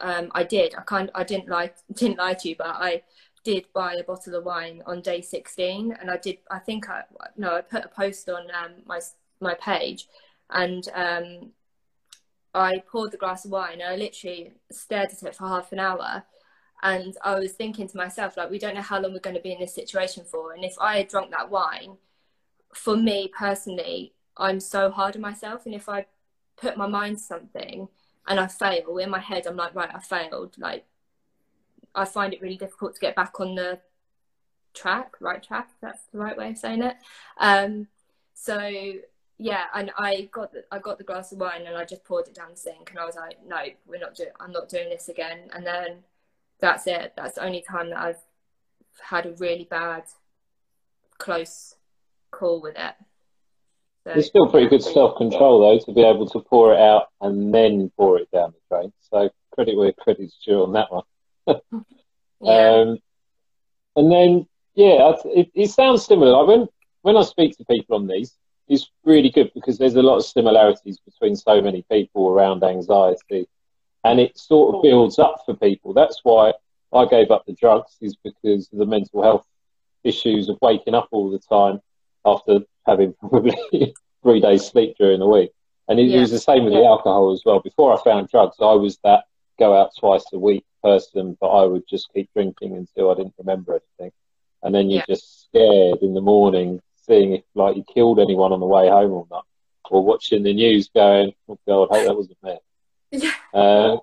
[0.00, 0.74] um, I did.
[0.76, 3.02] I kind I didn't lie didn't lie to you, but I
[3.44, 7.04] did buy a bottle of wine on day 16 and I did I think I
[7.36, 9.00] no I put a post on um, my
[9.40, 10.08] my page
[10.50, 11.52] and um,
[12.54, 15.78] I poured the glass of wine and I literally stared at it for half an
[15.78, 16.24] hour
[16.82, 19.42] and I was thinking to myself like we don't know how long we're going to
[19.42, 21.96] be in this situation for and if I had drunk that wine
[22.74, 26.06] for me personally I'm so hard on myself and if I
[26.56, 27.88] put my mind to something
[28.26, 30.56] and I fail in my head, I'm like, right, I failed.
[30.58, 30.84] Like,
[31.94, 33.80] I find it really difficult to get back on the
[34.74, 35.70] track, right track.
[35.80, 36.96] That's the right way of saying it.
[37.38, 37.88] Um,
[38.34, 38.70] so
[39.38, 42.28] yeah, and I got the, I got the glass of wine and I just poured
[42.28, 44.30] it down the sink, and I was like, no, we're not doing.
[44.38, 45.50] I'm not doing this again.
[45.54, 45.98] And then
[46.60, 47.14] that's it.
[47.16, 48.20] That's the only time that I've
[49.00, 50.04] had a really bad,
[51.18, 51.76] close
[52.30, 52.94] call with it.
[54.04, 57.08] So, it's still pretty good self control though to be able to pour it out
[57.20, 58.92] and then pour it down the drain.
[59.00, 61.04] So credit where credit's due on that one.
[62.40, 62.70] yeah.
[62.70, 62.98] Um,
[63.96, 66.30] and then yeah, it, it sounds similar.
[66.32, 66.68] Like when
[67.02, 68.34] when I speak to people on these,
[68.68, 73.48] it's really good because there's a lot of similarities between so many people around anxiety,
[74.04, 75.92] and it sort of builds up for people.
[75.92, 76.52] That's why
[76.92, 79.46] I gave up the drugs is because of the mental health
[80.04, 81.80] issues of waking up all the time
[82.34, 83.56] after having probably
[84.22, 85.50] three days sleep during the week.
[85.88, 86.18] And it, yeah.
[86.18, 86.80] it was the same with yeah.
[86.80, 87.60] the alcohol as well.
[87.60, 89.24] Before I found drugs, I was that
[89.58, 93.34] go out twice a week person, but I would just keep drinking until I didn't
[93.38, 94.12] remember anything.
[94.62, 95.14] And then you're yeah.
[95.14, 99.12] just scared in the morning, seeing if like you killed anyone on the way home
[99.12, 99.46] or not.
[99.90, 102.58] or watching the news, going, "Oh God, I hope that wasn't me."
[103.10, 103.32] Yeah.
[103.54, 103.96] Uh,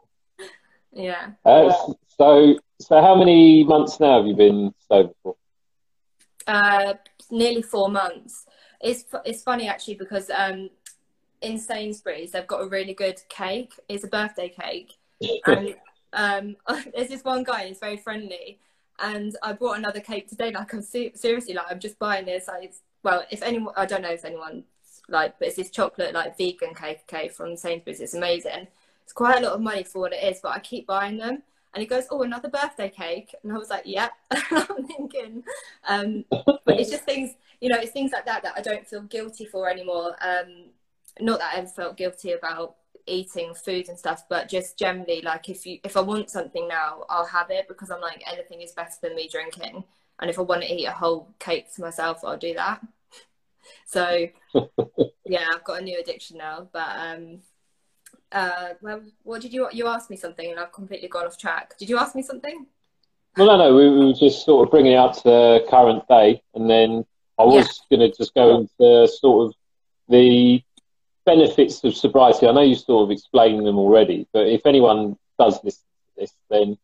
[0.91, 1.31] yeah.
[1.45, 1.71] uh,
[2.17, 5.35] so, so how many months now have you been sober for?
[6.47, 6.93] Uh,
[7.31, 8.45] nearly four months.
[8.81, 10.69] It's it's funny actually because um,
[11.41, 13.73] in Sainsbury's they've got a really good cake.
[13.89, 14.93] It's a birthday cake,
[15.45, 15.75] and
[16.13, 16.55] um,
[16.93, 17.67] there's this one guy.
[17.67, 18.59] He's very friendly,
[18.99, 20.51] and I bought another cake today.
[20.51, 22.47] Like I'm se- seriously like I'm just buying this.
[22.47, 24.63] Like, it's, well, if anyone, I don't know if anyone
[25.07, 27.99] like, but it's this chocolate like vegan cake cake from Sainsbury's.
[27.99, 28.67] It's amazing.
[29.03, 31.43] It's quite a lot of money for what it is, but I keep buying them.
[31.75, 35.43] And he goes, "Oh, another birthday cake," and I was like, "Yeah." I'm thinking,
[35.87, 39.01] um, but it's just things, you know, it's things like that that I don't feel
[39.01, 40.15] guilty for anymore.
[40.21, 40.69] Um,
[41.19, 45.49] not that I ever felt guilty about eating food and stuff, but just generally, like
[45.49, 48.71] if you if I want something now, I'll have it because I'm like anything is
[48.71, 49.83] better than me drinking.
[50.19, 52.81] And if I want to eat a whole cake to myself, I'll do that.
[53.87, 54.27] So
[55.25, 56.67] yeah, I've got a new addiction now.
[56.71, 57.39] But um,
[58.31, 61.77] uh, well, what did you you asked me something and I've completely gone off track.
[61.77, 62.65] Did you ask me something?
[63.37, 63.75] No, no, no.
[63.75, 67.05] We, we were just sort of bringing it up to the current day, and then
[67.37, 67.97] I was yeah.
[67.97, 69.55] going to just go into sort of
[70.09, 70.61] the
[71.25, 72.47] benefits of sobriety.
[72.47, 76.33] I know you sort of explained them already, but if anyone does listen to this,
[76.49, 76.77] then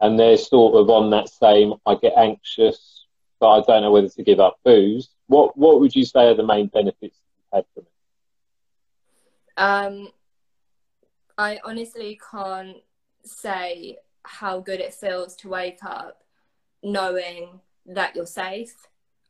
[0.00, 3.06] and they're sort of on that same, I get anxious,
[3.40, 5.08] but I don't know whether to give up booze.
[5.28, 7.88] What what would you say are the main benefits you've had from it?
[9.56, 10.08] Um,
[11.36, 12.78] I honestly can't
[13.24, 16.22] say how good it feels to wake up
[16.82, 18.74] knowing that you're safe.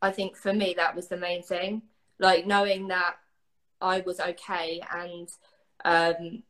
[0.01, 1.83] I think for me that was the main thing.
[2.19, 3.15] Like knowing that
[3.81, 5.29] I was okay and
[5.83, 6.43] um,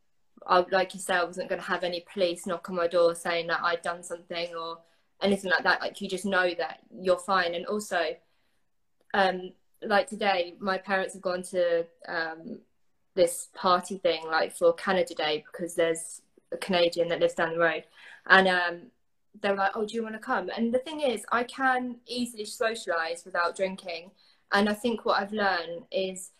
[0.46, 3.16] I, like you said, I wasn't going to have any police knock on my door
[3.16, 4.80] saying that I'd done something or
[5.22, 5.82] anything like that.
[5.82, 7.56] Like you just know that you're fine.
[7.56, 8.16] And also,
[9.14, 12.60] um, like today, my parents have gone to um,
[13.16, 17.60] this party thing, like for Canada Day, because there's a Canadian that lives down the
[17.60, 17.84] road,
[18.28, 18.82] and um,
[19.42, 21.98] they were like, "Oh, do you want to come?" And the thing is, I can
[22.08, 24.12] easily socialize without drinking,
[24.52, 26.32] and I think what I've learned is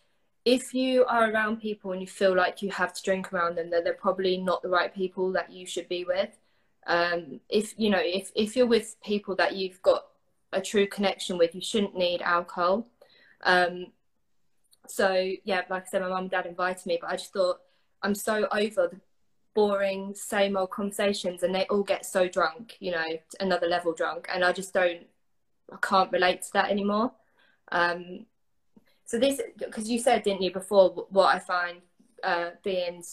[0.46, 3.72] if you are around people and you feel like you have to drink around them,
[3.72, 6.38] then they're probably not the right people that you should be with.
[6.88, 10.06] Um, if you know, if if you're with people that you've got
[10.54, 12.88] a true connection with, you shouldn't need alcohol.
[13.42, 13.88] Um,
[14.92, 17.60] so yeah, like I said, my mum and dad invited me, but I just thought
[18.02, 19.00] I'm so over the
[19.54, 23.06] boring same old conversations, and they all get so drunk, you know,
[23.40, 25.04] another level drunk, and I just don't,
[25.72, 27.12] I can't relate to that anymore.
[27.72, 28.26] Um,
[29.06, 31.82] so this, because you said, didn't you, before what I find
[32.24, 33.04] uh, being,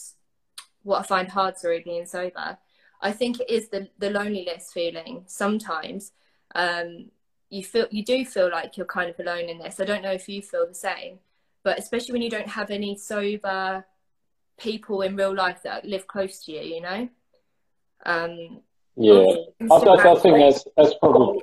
[0.83, 2.57] what I find hard, sorry, being sober.
[3.01, 6.13] I think it is the the loneliness feeling sometimes.
[6.55, 7.11] Um,
[7.49, 9.79] you feel you do feel like you're kind of alone in this.
[9.79, 11.19] I don't know if you feel the same
[11.63, 13.85] but especially when you don't have any sober
[14.57, 17.09] people in real life that live close to you, you know.
[18.05, 18.61] Um,
[18.95, 19.25] yeah,
[19.71, 21.41] I, I, I, think that's that's probably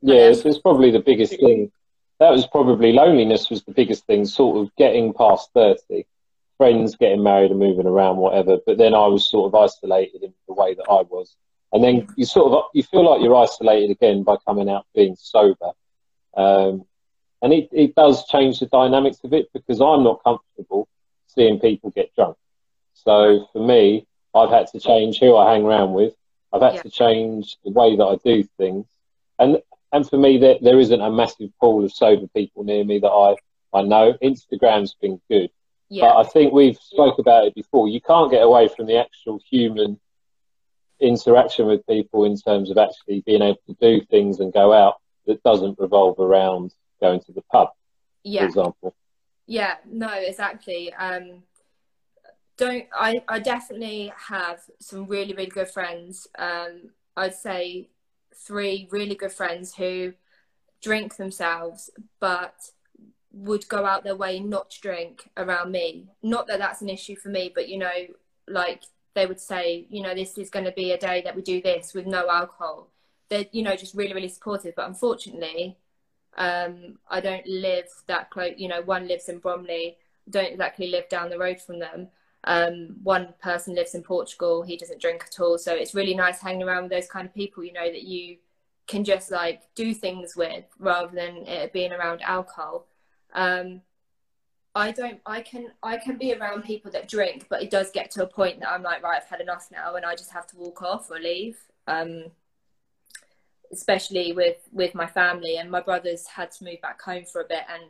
[0.00, 1.72] yeah, it's, it's probably the biggest thing.
[2.20, 4.26] That was probably loneliness was the biggest thing.
[4.26, 6.06] Sort of getting past thirty,
[6.56, 8.58] friends getting married and moving around, whatever.
[8.64, 11.34] But then I was sort of isolated in the way that I was,
[11.72, 15.16] and then you sort of you feel like you're isolated again by coming out being
[15.18, 15.72] sober.
[16.36, 16.84] Um,
[17.42, 20.88] and it, it does change the dynamics of it because I'm not comfortable
[21.26, 22.36] seeing people get drunk.
[22.94, 26.14] So for me, I've had to change who I hang around with.
[26.52, 26.82] I've had yeah.
[26.82, 28.86] to change the way that I do things.
[29.38, 32.98] And and for me, there, there isn't a massive pool of sober people near me
[32.98, 33.36] that I,
[33.72, 34.14] I know.
[34.22, 35.50] Instagram's been good.
[35.88, 36.06] Yeah.
[36.06, 37.88] But I think we've spoke about it before.
[37.88, 39.98] You can't get away from the actual human
[41.00, 44.96] interaction with people in terms of actually being able to do things and go out
[45.26, 47.68] that doesn't revolve around going to the pub,
[48.24, 48.42] yeah.
[48.42, 48.94] for example.
[49.46, 50.92] Yeah, no, exactly.
[50.92, 51.42] Um,
[52.56, 53.22] don't I?
[53.28, 56.26] I definitely have some really, really good friends.
[56.38, 57.88] Um, I'd say
[58.34, 60.12] three really good friends who
[60.82, 62.54] drink themselves, but
[63.32, 66.08] would go out their way not to drink around me.
[66.22, 67.90] Not that that's an issue for me, but you know,
[68.46, 68.82] like
[69.14, 71.60] they would say, you know, this is going to be a day that we do
[71.60, 72.88] this with no alcohol.
[73.28, 74.74] They're, you know, just really, really supportive.
[74.76, 75.76] But unfortunately,
[76.38, 78.54] um, I don't live that close.
[78.56, 79.98] You know, one lives in Bromley.
[80.30, 82.08] Don't exactly live down the road from them.
[82.44, 84.62] Um, one person lives in Portugal.
[84.62, 85.58] He doesn't drink at all.
[85.58, 87.64] So it's really nice hanging around with those kind of people.
[87.64, 88.38] You know that you
[88.86, 92.86] can just like do things with rather than it being around alcohol.
[93.34, 93.82] Um,
[94.76, 95.20] I don't.
[95.26, 95.72] I can.
[95.82, 98.70] I can be around people that drink, but it does get to a point that
[98.70, 101.18] I'm like, right, I've had enough now, and I just have to walk off or
[101.18, 101.58] leave.
[101.88, 102.26] Um,
[103.72, 107.48] especially with with my family and my brothers had to move back home for a
[107.48, 107.84] bit and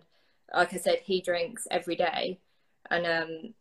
[0.55, 2.39] like i said he drinks every day
[2.91, 3.55] and um,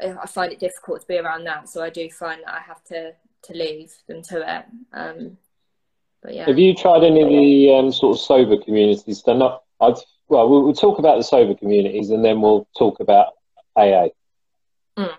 [0.00, 1.68] I find it difficult to be around that.
[1.68, 3.12] So I do find that I have to
[3.44, 4.64] to leave them to it.
[4.92, 5.36] Um,
[6.22, 6.46] but yeah.
[6.46, 9.22] Have you tried any of the um, sort of sober communities?
[9.24, 9.62] They're not.
[9.80, 9.94] I'd,
[10.28, 13.34] well, well, we'll talk about the sober communities, and then we'll talk about
[13.76, 14.08] AA.
[14.96, 15.14] Mm.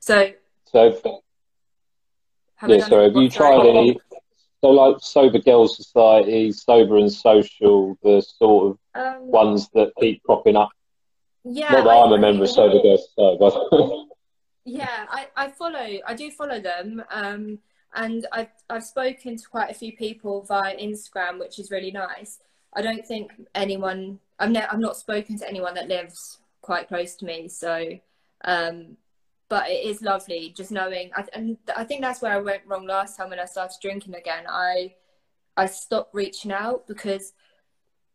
[0.00, 0.32] So.
[0.66, 1.20] So.
[2.66, 2.86] Yeah.
[2.86, 3.04] Sorry.
[3.04, 4.00] Have you tried any?
[4.64, 10.22] So, like sober girls society, sober and social, the sort of um, ones that keep
[10.22, 10.70] cropping up.
[11.44, 11.70] Yeah.
[11.70, 14.06] Not that I, am a member of sober girls society, but.
[14.64, 15.86] yeah, I, I follow.
[16.06, 17.04] I do follow them.
[17.10, 17.58] Um,
[17.94, 22.38] and I've I've spoken to quite a few people via Instagram, which is really nice.
[22.72, 27.16] I don't think anyone I've ne- I've not spoken to anyone that lives quite close
[27.16, 27.98] to me, so
[28.46, 28.96] um,
[29.48, 31.10] but it is lovely just knowing.
[31.16, 34.14] I, and I think that's where I went wrong last time when I started drinking
[34.14, 34.44] again.
[34.48, 34.94] I
[35.56, 37.32] I stopped reaching out because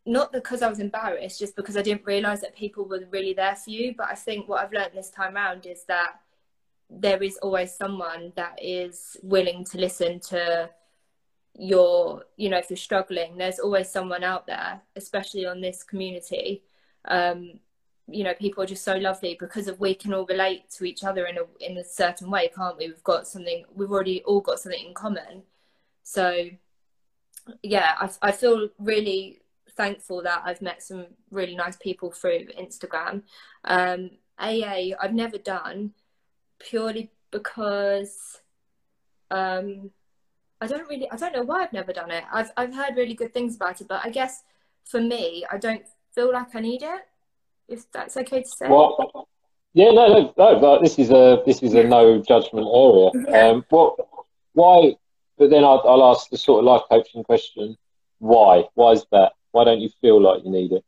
[0.06, 3.56] not because I was embarrassed, just because I didn't realize that people were really there
[3.56, 3.94] for you.
[3.98, 6.20] But I think what I've learned this time around is that
[6.90, 10.70] there is always someone that is willing to listen to
[11.58, 16.64] your you know if you're struggling there's always someone out there especially on this community
[17.06, 17.60] um
[18.12, 21.04] you know people are just so lovely because of we can all relate to each
[21.04, 24.42] other in a in a certain way can't we we've got something we've already all
[24.42, 25.44] got something in common
[26.04, 26.50] so
[27.64, 29.42] yeah i, I feel really
[29.76, 33.24] thankful that i've met some really nice people through instagram
[33.64, 35.94] um aa i've never done
[36.60, 38.42] purely because
[39.32, 39.92] um,
[40.62, 42.24] I don't really I don't know why I've never done it.
[42.32, 44.44] I've I've heard really good things about it, but I guess
[44.86, 47.02] for me, I don't feel like I need it.
[47.70, 48.68] If that's okay to say.
[48.68, 49.28] Well,
[49.74, 50.60] yeah, no, no, no.
[50.60, 53.10] But this is a this is a no judgment area.
[53.30, 53.48] Yeah.
[53.50, 53.96] Um, what?
[54.54, 54.96] Why?
[55.38, 57.78] But then I'll, I'll ask the sort of life coaching question:
[58.18, 58.66] Why?
[58.74, 59.34] Why is that?
[59.52, 60.84] Why don't you feel like you need it?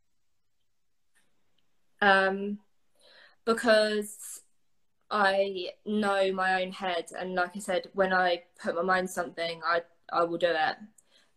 [2.01, 2.57] Um,
[3.45, 4.41] because
[5.11, 9.61] I know my own head, and like I said, when I put my mind something,
[9.65, 10.75] I I will do it.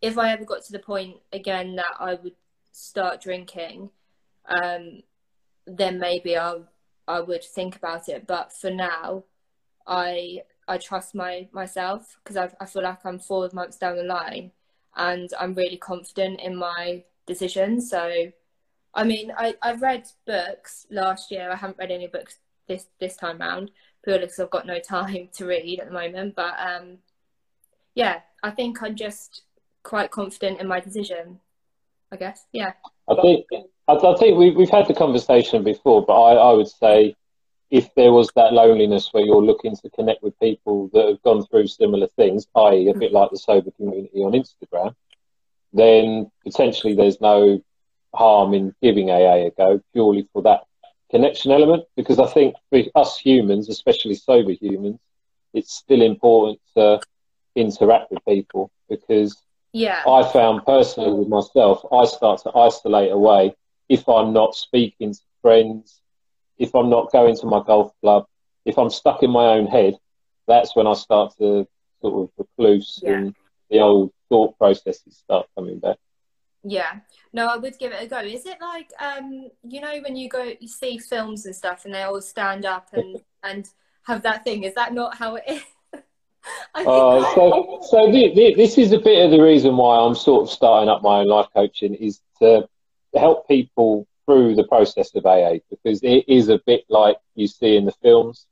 [0.01, 2.35] If I ever got to the point again that I would
[2.71, 3.91] start drinking,
[4.61, 5.01] um,
[5.65, 6.59] then maybe I
[7.07, 8.27] I would think about it.
[8.27, 9.23] But for now,
[9.87, 14.03] I I trust my myself because I I feel like I'm four months down the
[14.03, 14.51] line,
[14.95, 17.81] and I'm really confident in my decision.
[17.81, 18.31] So,
[18.93, 21.51] I mean, I I've read books last year.
[21.51, 23.71] I haven't read any books this this time round
[24.03, 26.35] purely because I've got no time to read at the moment.
[26.35, 26.99] But um,
[27.95, 29.43] yeah, I think I'm just
[29.83, 31.39] quite confident in my decision.
[32.11, 32.73] I guess, yeah.
[33.09, 33.45] I think
[33.87, 37.15] I, think we, we've had the conversation before, but I, I would say
[37.69, 41.45] if there was that loneliness where you're looking to connect with people that have gone
[41.45, 44.95] through similar things, i.e., a bit like the sober community on Instagram,
[45.73, 47.61] then potentially there's no
[48.13, 50.61] harm in giving AA a go purely for that
[51.11, 54.99] connection element because I think for us humans, especially sober humans,
[55.53, 57.01] it's still important to
[57.55, 59.41] interact with people because
[59.73, 60.01] yeah.
[60.07, 63.53] I found personally with myself, I start to isolate away
[63.89, 66.01] if I'm not speaking to friends,
[66.57, 68.25] if I'm not going to my golf club,
[68.65, 69.95] if I'm stuck in my own head,
[70.47, 71.67] that's when I start to
[72.01, 73.13] sort of recluse yeah.
[73.13, 73.35] and
[73.69, 75.97] the old thought processes start coming back.
[76.63, 76.99] Yeah.
[77.31, 78.19] No, I would give it a go.
[78.19, 81.93] Is it like um you know when you go you see films and stuff and
[81.93, 83.69] they all stand up and and
[84.03, 84.63] have that thing?
[84.63, 85.61] Is that not how it is?
[86.75, 86.83] uh,
[87.35, 90.49] so, so the, the, this is a bit of the reason why I'm sort of
[90.49, 92.67] starting up my own life coaching is to
[93.19, 97.75] help people through the process of AA because it is a bit like you see
[97.75, 98.47] in the films,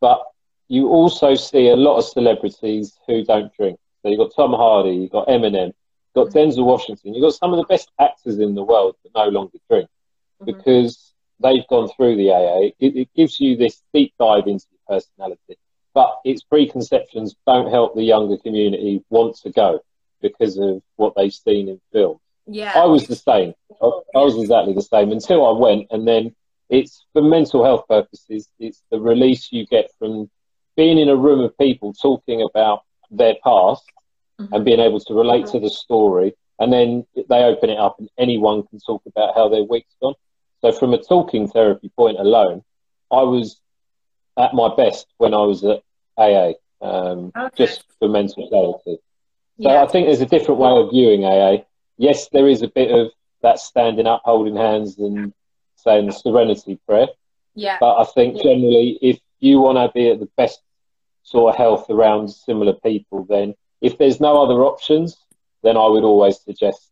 [0.00, 0.22] but
[0.68, 3.78] you also see a lot of celebrities who don't drink.
[4.02, 7.52] So you've got Tom Hardy, you've got Eminem, you've got Denzel Washington, you've got some
[7.52, 9.88] of the best actors in the world that no longer drink
[10.40, 10.46] mm-hmm.
[10.46, 12.70] because they've gone through the AA.
[12.78, 15.58] It, it, gives you this deep dive into your personality,
[15.94, 19.80] but its preconceptions don't help the younger community want to go
[20.22, 22.20] because of what they've seen in films.
[22.46, 23.54] Yeah, I was the same.
[23.80, 26.34] I, I was exactly the same until I went, and then
[26.68, 28.48] it's for mental health purposes.
[28.58, 30.30] It's the release you get from
[30.76, 33.84] being in a room of people talking about their past
[34.40, 34.52] mm-hmm.
[34.54, 36.34] and being able to relate to the story.
[36.58, 40.14] And then they open it up, and anyone can talk about how their week's gone.
[40.60, 42.62] So, from a talking therapy point alone,
[43.10, 43.60] I was
[44.38, 45.82] at my best when I was at
[46.16, 47.48] AA, um, okay.
[47.56, 49.02] just for mental clarity.
[49.60, 49.82] So, yeah.
[49.82, 51.64] I think there's a different way of viewing AA.
[51.98, 53.12] Yes, there is a bit of
[53.42, 55.32] that standing up, holding hands, and
[55.76, 57.08] saying the serenity prayer.
[57.54, 57.76] Yeah.
[57.80, 60.60] But I think generally, if you want to be at the best
[61.22, 65.16] sort of health around similar people, then if there's no other options,
[65.62, 66.90] then I would always suggest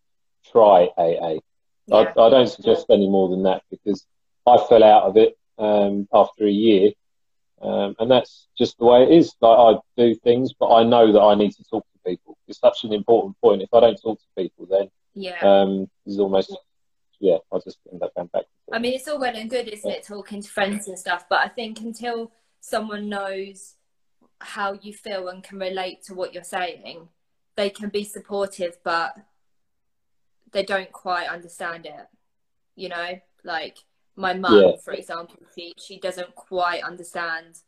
[0.51, 1.39] try AA.
[1.87, 1.97] Yeah.
[1.97, 4.05] I, I, don't suggest any more than that because
[4.47, 6.91] I fell out of it um, after a year.
[7.63, 9.35] Um, and that's just the way it is.
[9.41, 12.37] Like I do things, but I know that I need to talk to people.
[12.49, 13.63] It's such an important point.
[13.63, 15.39] If I don't talk to people, then Yeah.
[15.41, 16.57] um, it's almost
[17.19, 17.37] yeah.
[17.53, 18.45] I just end up going back.
[18.73, 21.27] I mean, it's all well and good, isn't it, talking to friends and stuff.
[21.29, 23.75] But I think until someone knows
[24.41, 27.09] how you feel and can relate to what you're saying,
[27.57, 29.15] they can be supportive, but
[30.53, 32.07] they don't quite understand it.
[32.75, 33.79] You know, like
[34.17, 34.77] my mum, Yeah.
[34.83, 37.61] for example, she she doesn't quite understand.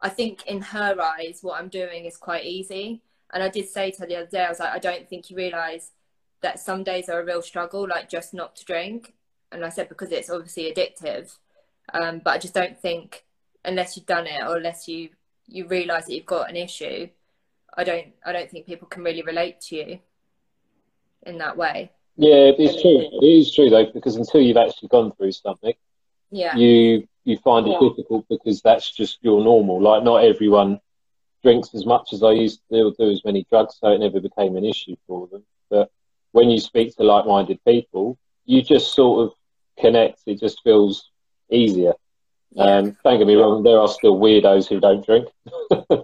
[0.00, 3.00] I think in her eyes, what I'm doing is quite easy.
[3.32, 5.30] And I did say to her the other day, I was like, I don't think
[5.30, 5.90] you realise
[6.40, 9.14] that some days are a real struggle, like just not to drink.
[9.52, 11.36] And I said because it's obviously addictive,
[11.92, 13.24] um, but I just don't think
[13.64, 15.10] unless you've done it or unless you
[15.46, 17.08] you realise that you've got an issue,
[17.76, 19.98] I don't I don't think people can really relate to you
[21.24, 21.90] in that way.
[22.16, 23.08] Yeah, it's true.
[23.22, 25.74] It is true though, because until you've actually gone through something,
[26.30, 29.80] Yeah, you you find it difficult because that's just your normal.
[29.80, 30.80] Like not everyone
[31.48, 34.00] drinks as much as I used to do, or do as many drugs, so it
[34.00, 35.42] never became an issue for them.
[35.70, 35.90] But
[36.32, 39.32] when you speak to like-minded people, you just sort of
[39.80, 40.20] connect.
[40.26, 41.10] It just feels
[41.50, 41.94] easier.
[42.52, 45.28] yeah, Um, don't get me wrong, there are still weirdos who don't drink.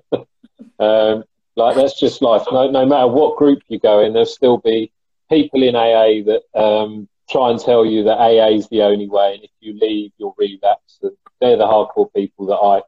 [0.78, 1.24] um,
[1.56, 2.44] like that's just life.
[2.50, 4.90] No, no matter what group you go in, there'll still be
[5.28, 9.34] people in AA that um, try and tell you that AA is the only way,
[9.34, 11.00] and if you leave, you'll relapse.
[11.02, 12.80] And they're the hardcore people that I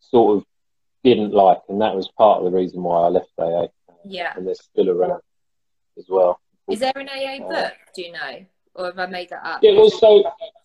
[0.00, 0.44] sort of
[1.04, 3.66] didn't like, and that was part of the reason why I left AA.
[4.04, 4.32] yeah.
[4.36, 5.20] And they're still around
[5.96, 6.40] as well.
[6.68, 7.72] Is there an AA book?
[7.94, 8.44] Do you know,
[8.74, 9.60] or have I made that up?
[9.62, 10.22] Yeah, well, so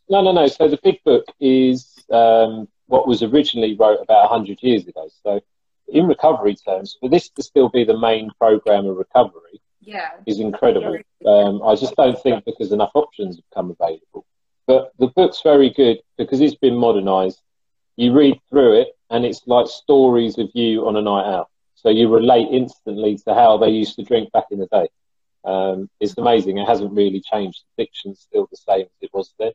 [0.09, 0.47] no, no, no.
[0.47, 5.09] So the big book is um, what was originally wrote about hundred years ago.
[5.23, 5.39] So
[5.87, 10.39] in recovery terms, for this to still be the main program of recovery Yeah, is
[10.39, 10.97] incredible.
[11.25, 14.25] Um, I just don't think because enough options have come available.
[14.67, 17.41] But the book's very good because it's been modernised.
[17.95, 21.49] You read through it, and it's like stories of you on a night out.
[21.75, 24.87] So you relate instantly to how they used to drink back in the day.
[25.43, 26.57] Um, it's amazing.
[26.57, 27.61] It hasn't really changed.
[27.77, 29.51] Addiction's still the same as it was then.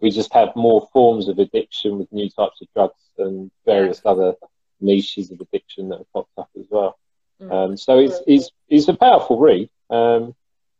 [0.00, 4.34] We just have more forms of addiction with new types of drugs and various other
[4.80, 6.98] niches of addiction that have popped up as well.
[7.40, 7.52] Mm.
[7.52, 9.68] Um, so it's, it's, it's a powerful read.
[9.90, 10.34] Um,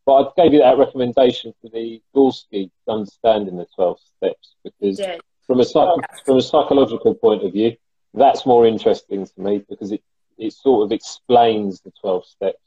[0.06, 5.20] but I gave you that recommendation for the Gorski understanding the 12 steps because did.
[5.46, 7.76] From a psych- from a psychological point of view,
[8.14, 10.02] that's more interesting to me because it,
[10.38, 12.58] it sort of explains the 12 steps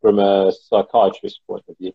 [0.00, 1.92] from a psychiatrist point of view.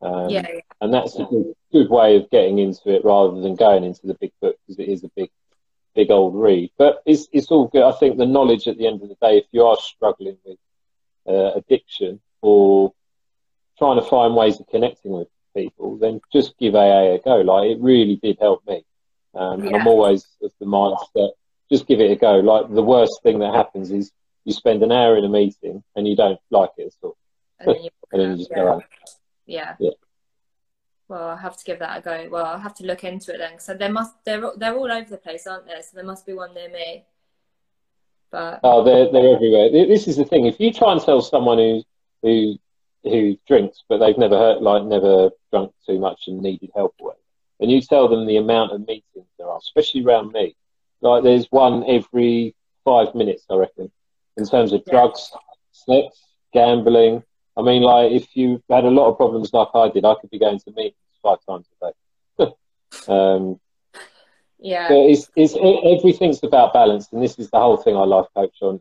[0.00, 3.54] Um, yeah, yeah, and that's a good, good way of getting into it rather than
[3.54, 5.30] going into the big book because it is a big,
[5.94, 6.70] big old read.
[6.76, 7.84] But it's, it's all good.
[7.84, 10.58] I think the knowledge at the end of the day, if you are struggling with
[11.28, 12.92] uh, addiction or
[13.78, 17.36] trying to find ways of connecting with people, then just give AA a go.
[17.36, 18.84] Like it really did help me.
[19.34, 21.30] Um, and I'm always of the mindset,
[21.70, 22.36] just give it a go.
[22.36, 24.12] Like the worst thing that happens is
[24.44, 27.16] you spend an hour in a meeting and you don't like it at all.
[27.60, 28.56] and then you, And then you just yeah.
[28.56, 28.82] go home.
[29.46, 29.76] yeah.
[29.78, 29.90] Yeah.
[31.08, 32.28] Well, I'll have to give that a go.
[32.30, 33.58] Well, I'll have to look into it then.
[33.58, 35.82] So there must they're they're all over the place, aren't there?
[35.82, 37.04] So there must be one near me.
[38.30, 39.70] But Oh, they're they're everywhere.
[39.70, 40.46] This is the thing.
[40.46, 41.82] If you try and tell someone who
[42.22, 42.54] who
[43.02, 47.16] who drinks but they've never heard like never drunk too much and needed help with,
[47.62, 50.56] and you tell them the amount of meetings there are, especially around me,
[51.00, 52.54] like there's one every
[52.84, 53.90] five minutes, I reckon,
[54.36, 54.92] in terms of Yeah.
[54.92, 55.30] drugs,
[55.72, 56.18] sex,
[56.52, 57.22] gambling.
[57.56, 60.30] I mean, like if you had a lot of problems like I did, I could
[60.30, 62.52] be going to meetings five times a day.
[63.08, 63.60] um,
[64.58, 68.04] yeah, but it's, it's e- everything's about balance, and this is the whole thing I
[68.04, 68.80] life coach on.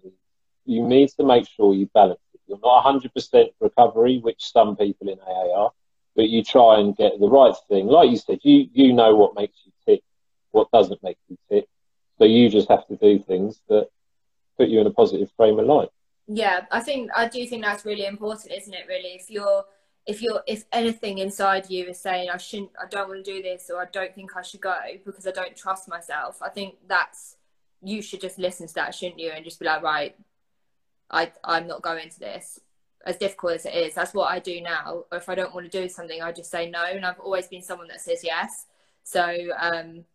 [0.65, 2.41] You need to make sure you balance it.
[2.47, 5.71] You're not 100% recovery, which some people in AA are,
[6.15, 7.87] but you try and get the right thing.
[7.87, 10.03] Like you said, you you know what makes you tick,
[10.51, 11.65] what doesn't make you tick.
[12.17, 13.87] So you just have to do things that
[14.57, 15.89] put you in a positive frame of mind.
[16.27, 16.65] yeah.
[16.71, 18.85] I think I do think that's really important, isn't it?
[18.87, 19.65] Really, if you're
[20.05, 23.41] if you're if anything inside you is saying I shouldn't, I don't want to do
[23.41, 26.75] this, or I don't think I should go because I don't trust myself, I think
[26.87, 27.37] that's
[27.83, 29.31] you should just listen to that, shouldn't you?
[29.31, 30.15] And just be like, right,
[31.09, 32.59] I I'm not going to this.
[33.05, 35.03] As difficult as it is, that's what I do now.
[35.11, 36.83] Or if I don't want to do something, I just say no.
[36.83, 38.67] And I've always been someone that says yes.
[39.03, 39.23] So
[39.59, 40.05] um,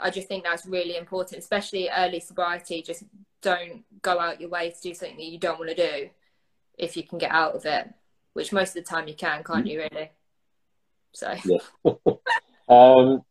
[0.00, 2.82] I just think that's really important, especially early sobriety.
[2.82, 3.04] Just
[3.40, 6.10] don't go out your way to do something that you don't want to do
[6.76, 7.88] if you can get out of it,
[8.34, 9.80] which most of the time you can, can't you?
[9.80, 10.10] Really.
[11.12, 11.34] So
[12.70, 13.24] Um,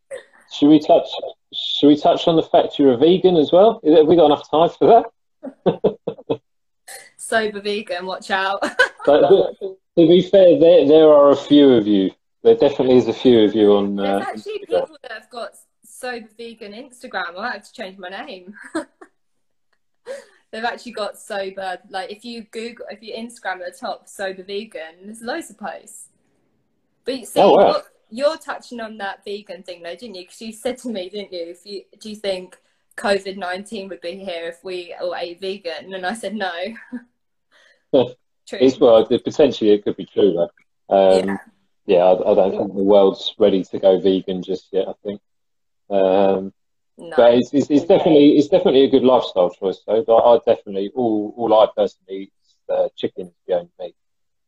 [0.52, 1.08] should we touch?
[1.54, 3.80] Should we touch on the fact you're a vegan as well?
[3.84, 5.04] Have we got enough time for
[5.66, 5.96] that?
[7.20, 8.64] sober vegan, watch out.
[9.06, 12.12] But to be fair, there there are a few of you.
[12.44, 13.96] There definitely is a few of you on.
[13.96, 14.68] There's Uh, actually Instagram.
[14.82, 15.52] people that have got
[15.86, 17.30] sober vegan Instagram.
[17.30, 18.54] I might have to change my name.
[20.52, 21.78] They've actually got sober.
[21.90, 25.58] Like if you Google, if you Instagram at the top, sober vegan, there's loads of
[25.58, 26.08] posts.
[27.06, 27.82] But you see, Oh, wow.
[28.10, 30.24] you're, you're touching on that vegan thing, though, didn't you?
[30.24, 31.46] Because you said to me, didn't you?
[31.50, 32.58] If you do you think
[33.00, 35.94] COVID nineteen would be here if we all ate vegan?
[35.94, 36.52] And I said no.
[38.50, 38.58] True.
[38.62, 40.50] It's well, potentially it could be true though.
[40.90, 41.38] Um, Yeah.
[41.86, 44.88] yeah, I, I don't think the world's ready to go vegan just yet.
[44.88, 45.22] I think,
[45.92, 46.52] um,
[46.98, 47.14] no.
[47.16, 50.04] but it's, it's, it's definitely it's definitely a good lifestyle choice though.
[50.04, 53.96] But I definitely all all I personally eat is uh, chicken is the only meat.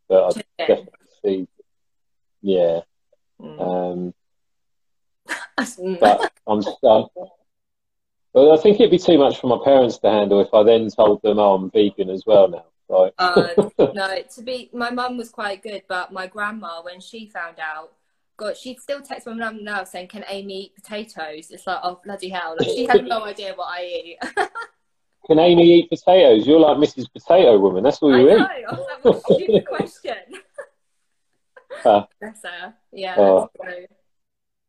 [0.10, 1.48] But I definitely see,
[2.42, 2.80] yeah.
[3.40, 3.62] Mm.
[3.62, 4.14] Um,
[6.00, 7.12] but I'm stuck.
[8.34, 10.90] But I think it'd be too much for my parents to handle if I then
[10.90, 13.48] told them, "Oh, I'm vegan as well now." Like, Uh,
[13.94, 17.94] no, to be my mum was quite good, but my grandma, when she found out,
[18.38, 22.00] God, she'd still text my mum now saying, "Can Amy eat potatoes?" It's like, oh
[22.04, 22.56] bloody hell!
[22.58, 24.18] Like, she had no idea what I eat.
[25.28, 26.48] can Amy eat potatoes?
[26.48, 27.12] You're like Mrs.
[27.12, 27.84] Potato Woman.
[27.84, 28.36] That's all I you know.
[28.38, 28.66] eat.
[28.68, 30.16] I was like, a stupid question.
[31.84, 32.74] Uh, Bless her.
[32.92, 33.16] Yeah.
[33.18, 33.50] Oh.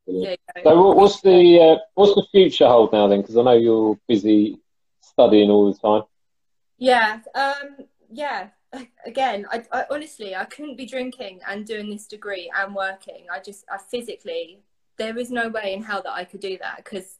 [0.06, 0.40] So, Brilliant.
[0.54, 3.20] there So, what, what's the uh, what's the future hold now then?
[3.20, 4.60] Because I know you're busy
[5.00, 6.02] studying all the time.
[6.78, 8.48] Yeah, um, yeah.
[9.06, 13.26] Again, I, I honestly I couldn't be drinking and doing this degree and working.
[13.30, 14.62] I just I physically
[14.96, 17.18] there is no way in hell that I could do that because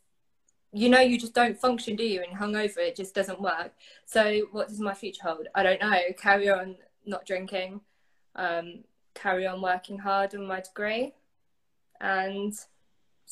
[0.72, 2.22] you know you just don't function, do you?
[2.22, 3.72] And hungover, it just doesn't work.
[4.06, 5.46] So what does my future hold?
[5.54, 5.98] I don't know.
[6.18, 7.80] Carry on not drinking,
[8.36, 11.12] um, carry on working hard on my degree,
[12.00, 12.54] and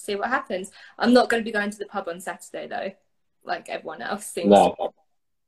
[0.01, 0.70] see what happens.
[0.98, 2.92] I'm not going to be going to the pub on Saturday though,
[3.44, 4.48] like everyone else seems.
[4.51, 4.92] No.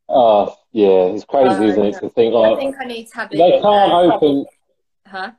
[0.08, 2.00] Oh, yeah, it's crazy, Uh, isn't it?
[2.00, 3.38] To think I think I need to have it.
[3.38, 4.12] they can't there.
[4.12, 4.46] open.
[5.06, 5.30] Huh?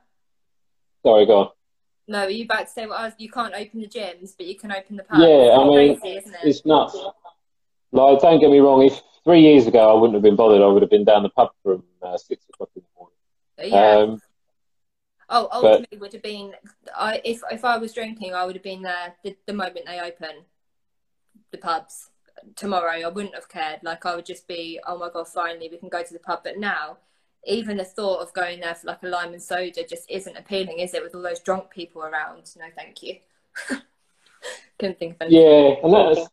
[1.04, 1.48] Sorry, go on.
[2.08, 3.12] No, are you about to say what I was?
[3.18, 5.20] You can't open the gyms, but you can open the pubs.
[5.22, 6.34] Yeah, I mean, crazy, it?
[6.42, 6.96] It's nuts.
[7.92, 8.82] Like, don't get me wrong.
[8.82, 11.28] If three years ago I wouldn't have been bothered, I would have been down the
[11.30, 13.72] pub from uh, six o'clock in the morning.
[13.72, 14.12] yeah.
[14.12, 14.20] Um,
[15.34, 16.54] oh, but- ultimately would have been.
[16.96, 20.00] I if if I was drinking, I would have been there the, the moment they
[20.00, 20.44] open
[21.50, 22.10] the pubs
[22.56, 23.00] tomorrow.
[23.00, 23.80] I wouldn't have cared.
[23.82, 26.40] Like I would just be, oh my god, finally we can go to the pub.
[26.44, 26.98] But now,
[27.46, 30.78] even the thought of going there for like a lime and soda just isn't appealing,
[30.78, 31.02] is it?
[31.02, 32.50] With all those drunk people around.
[32.58, 33.16] No, thank you.
[34.78, 35.40] Couldn't think of anything.
[35.40, 36.28] yeah, and that's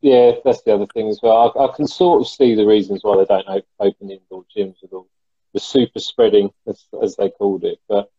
[0.00, 1.52] yeah, that's the other thing as well.
[1.56, 4.92] I, I can sort of see the reasons why they don't open indoor gyms with
[4.92, 5.06] all
[5.52, 7.78] the super spreading, as, as they called it.
[7.88, 8.10] But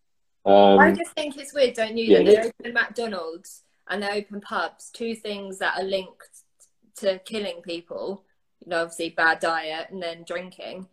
[0.46, 2.06] um, I just think it's weird, don't you?
[2.06, 2.24] Yeah.
[2.24, 6.44] That they open McDonald's and they open pubs, two things that are linked
[6.98, 8.24] to killing people.
[8.60, 10.88] You know, obviously bad diet and then drinking.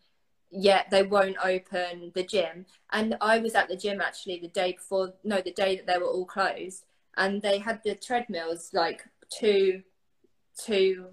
[0.51, 2.67] Yet they won't open the gym.
[2.91, 5.99] And I was at the gym actually the day before, no, the day that they
[5.99, 6.85] were all closed,
[7.17, 9.83] and they had the treadmills like two,
[10.57, 11.07] two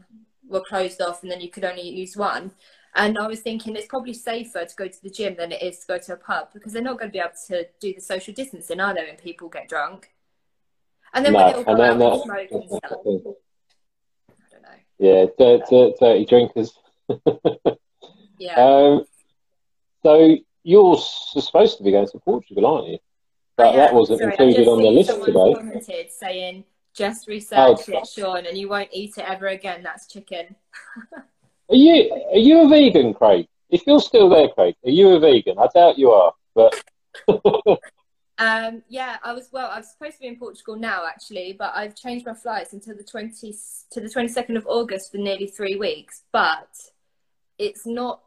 [0.47, 2.51] were closed off, and then you could only use one.
[2.95, 5.79] And I was thinking it's probably safer to go to the gym than it is
[5.79, 8.01] to go to a pub because they're not going to be able to do the
[8.01, 10.09] social distancing, are they, when people get drunk?
[11.13, 12.83] And then no, when they all go out that, smoke and stuff.
[14.29, 14.69] I don't know.
[14.97, 16.73] yeah, dirt, dirt, dirty drinkers.
[18.39, 18.53] Yeah.
[18.55, 19.05] Um,
[20.03, 22.99] so you're supposed to be going to Portugal, aren't you?
[23.55, 25.53] But that wasn't Sorry, included on the list today.
[25.55, 26.63] commented saying,
[26.93, 27.75] just research Oh.
[27.87, 29.81] it, Sean, and you won't eat it ever again.
[29.81, 30.55] That's chicken.
[31.69, 33.47] Are you are you a vegan, Craig?
[33.69, 35.57] If you're still there, Craig, are you a vegan?
[35.59, 36.81] I doubt you are, but
[38.39, 39.71] Um, yeah, I was well.
[39.71, 42.95] I was supposed to be in Portugal now, actually, but I've changed my flights until
[42.95, 43.55] the twenty
[43.91, 46.23] to the twenty second of August for nearly three weeks.
[46.31, 46.69] But
[47.57, 48.21] it's not.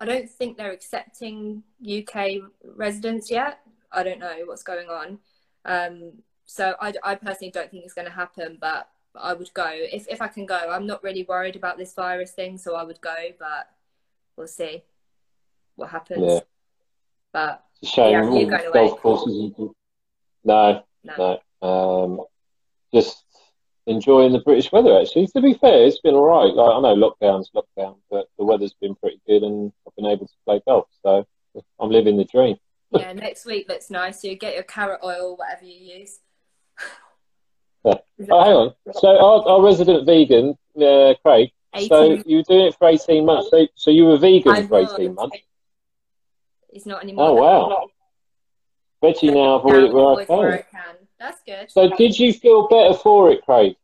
[0.00, 2.42] I don't think they're accepting UK
[2.76, 3.58] residents yet.
[3.90, 5.18] I don't know what's going on.
[5.64, 6.12] Um,
[6.46, 10.06] so I, I personally don't think it's going to happen, but I would go if
[10.08, 10.56] if I can go.
[10.56, 13.68] I'm not really worried about this virus thing, so I would go, but
[14.36, 14.82] we'll see
[15.76, 16.24] what happens.
[16.24, 16.40] yeah,
[17.32, 18.12] But it's a shame.
[18.12, 18.90] Yeah, you're going away.
[18.96, 19.52] courses.
[20.44, 21.38] No, no.
[21.62, 21.66] no.
[21.66, 22.20] Um,
[22.94, 23.24] just
[23.86, 24.98] enjoying the British weather.
[25.00, 26.54] Actually, to be fair, it's been all right.
[26.54, 30.26] Like, I know lockdown's lockdown, but the weather's been pretty good, and I've been able
[30.26, 30.86] to play golf.
[31.02, 31.26] So
[31.78, 32.56] I'm living the dream.
[32.92, 34.24] yeah, next week looks nice.
[34.24, 36.20] You get your carrot oil, whatever you use.
[37.84, 37.94] Yeah.
[38.30, 38.74] Oh, hang on.
[38.92, 41.50] So our, our resident vegan, uh, Craig.
[41.86, 43.48] So you were doing it for 18 months.
[43.50, 44.80] So, so you were vegan I for.
[44.80, 45.38] 18 months.
[46.72, 47.28] It's not anymore.
[47.28, 47.86] Oh, wow.
[49.02, 50.70] Veggie now, avoid it where I avoid where I can.
[50.70, 50.94] can.
[51.18, 51.70] That's good.
[51.70, 53.76] So did you feel better for it, Craig?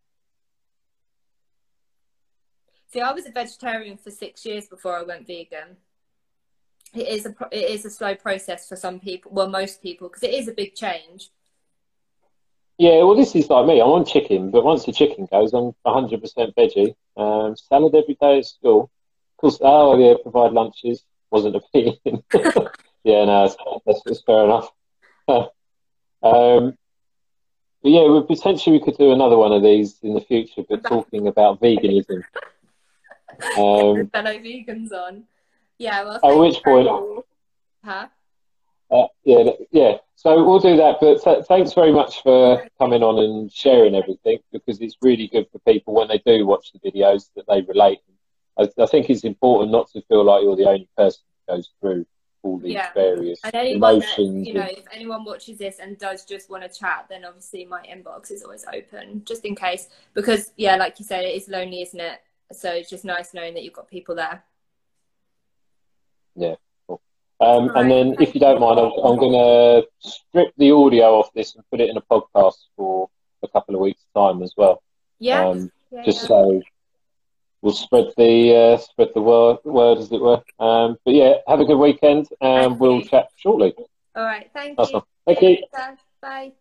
[2.93, 5.77] See, I was a vegetarian for six years before I went vegan.
[6.95, 10.23] It is a it is a slow process for some people, well, most people, because
[10.23, 11.31] it is a big change.
[12.79, 13.81] Yeah, well, this is like me.
[13.81, 16.95] I'm on chicken, but once the chicken goes, I'm 100% veggie.
[17.17, 18.91] Um, salad every day at school.
[19.33, 21.03] Of course, oh, yeah, provide lunches.
[21.31, 21.99] Wasn't appealing.
[23.05, 23.49] yeah, no,
[23.87, 24.71] that's, that's, fair enough.
[25.29, 26.77] um,
[27.83, 30.83] but yeah, we, potentially we could do another one of these in the future, but
[30.87, 32.23] talking about veganism.
[33.57, 35.25] Um, fellow vegans on.
[35.79, 36.21] Yeah, well.
[36.23, 37.25] At which point?
[37.83, 38.09] Huh?
[38.91, 39.97] Uh, yeah, yeah.
[40.15, 40.97] So we'll do that.
[41.01, 45.47] But th- thanks very much for coming on and sharing everything because it's really good
[45.51, 48.01] for people when they do watch the videos that they relate.
[48.59, 51.71] I, I think it's important not to feel like you're the only person who goes
[51.81, 52.07] through
[52.43, 52.93] all these yeah.
[52.95, 54.45] various and emotions.
[54.45, 57.65] That, you know, if anyone watches this and does just want to chat, then obviously
[57.65, 59.89] my inbox is always open, just in case.
[60.15, 62.21] Because yeah, like you said, it is lonely, isn't it?
[62.53, 64.45] So it's just nice knowing that you've got people there.
[66.37, 66.55] Yeah.
[67.39, 71.33] Um, and then, if you don't mind, I'm, I'm going to strip the audio off
[71.35, 73.11] this and put it in a podcast for
[73.43, 74.83] a couple of weeks' time as well.
[75.19, 75.47] Yeah.
[75.47, 76.29] Um, yeah just yeah.
[76.29, 76.63] so
[77.61, 80.43] we'll spread the uh, spread the word, word, as it were.
[80.59, 83.75] Um, but yeah, have a good weekend, and we'll chat shortly.
[84.15, 84.51] All right.
[84.55, 85.03] Thank you.
[85.27, 85.59] Thank you.
[86.23, 86.53] Bye.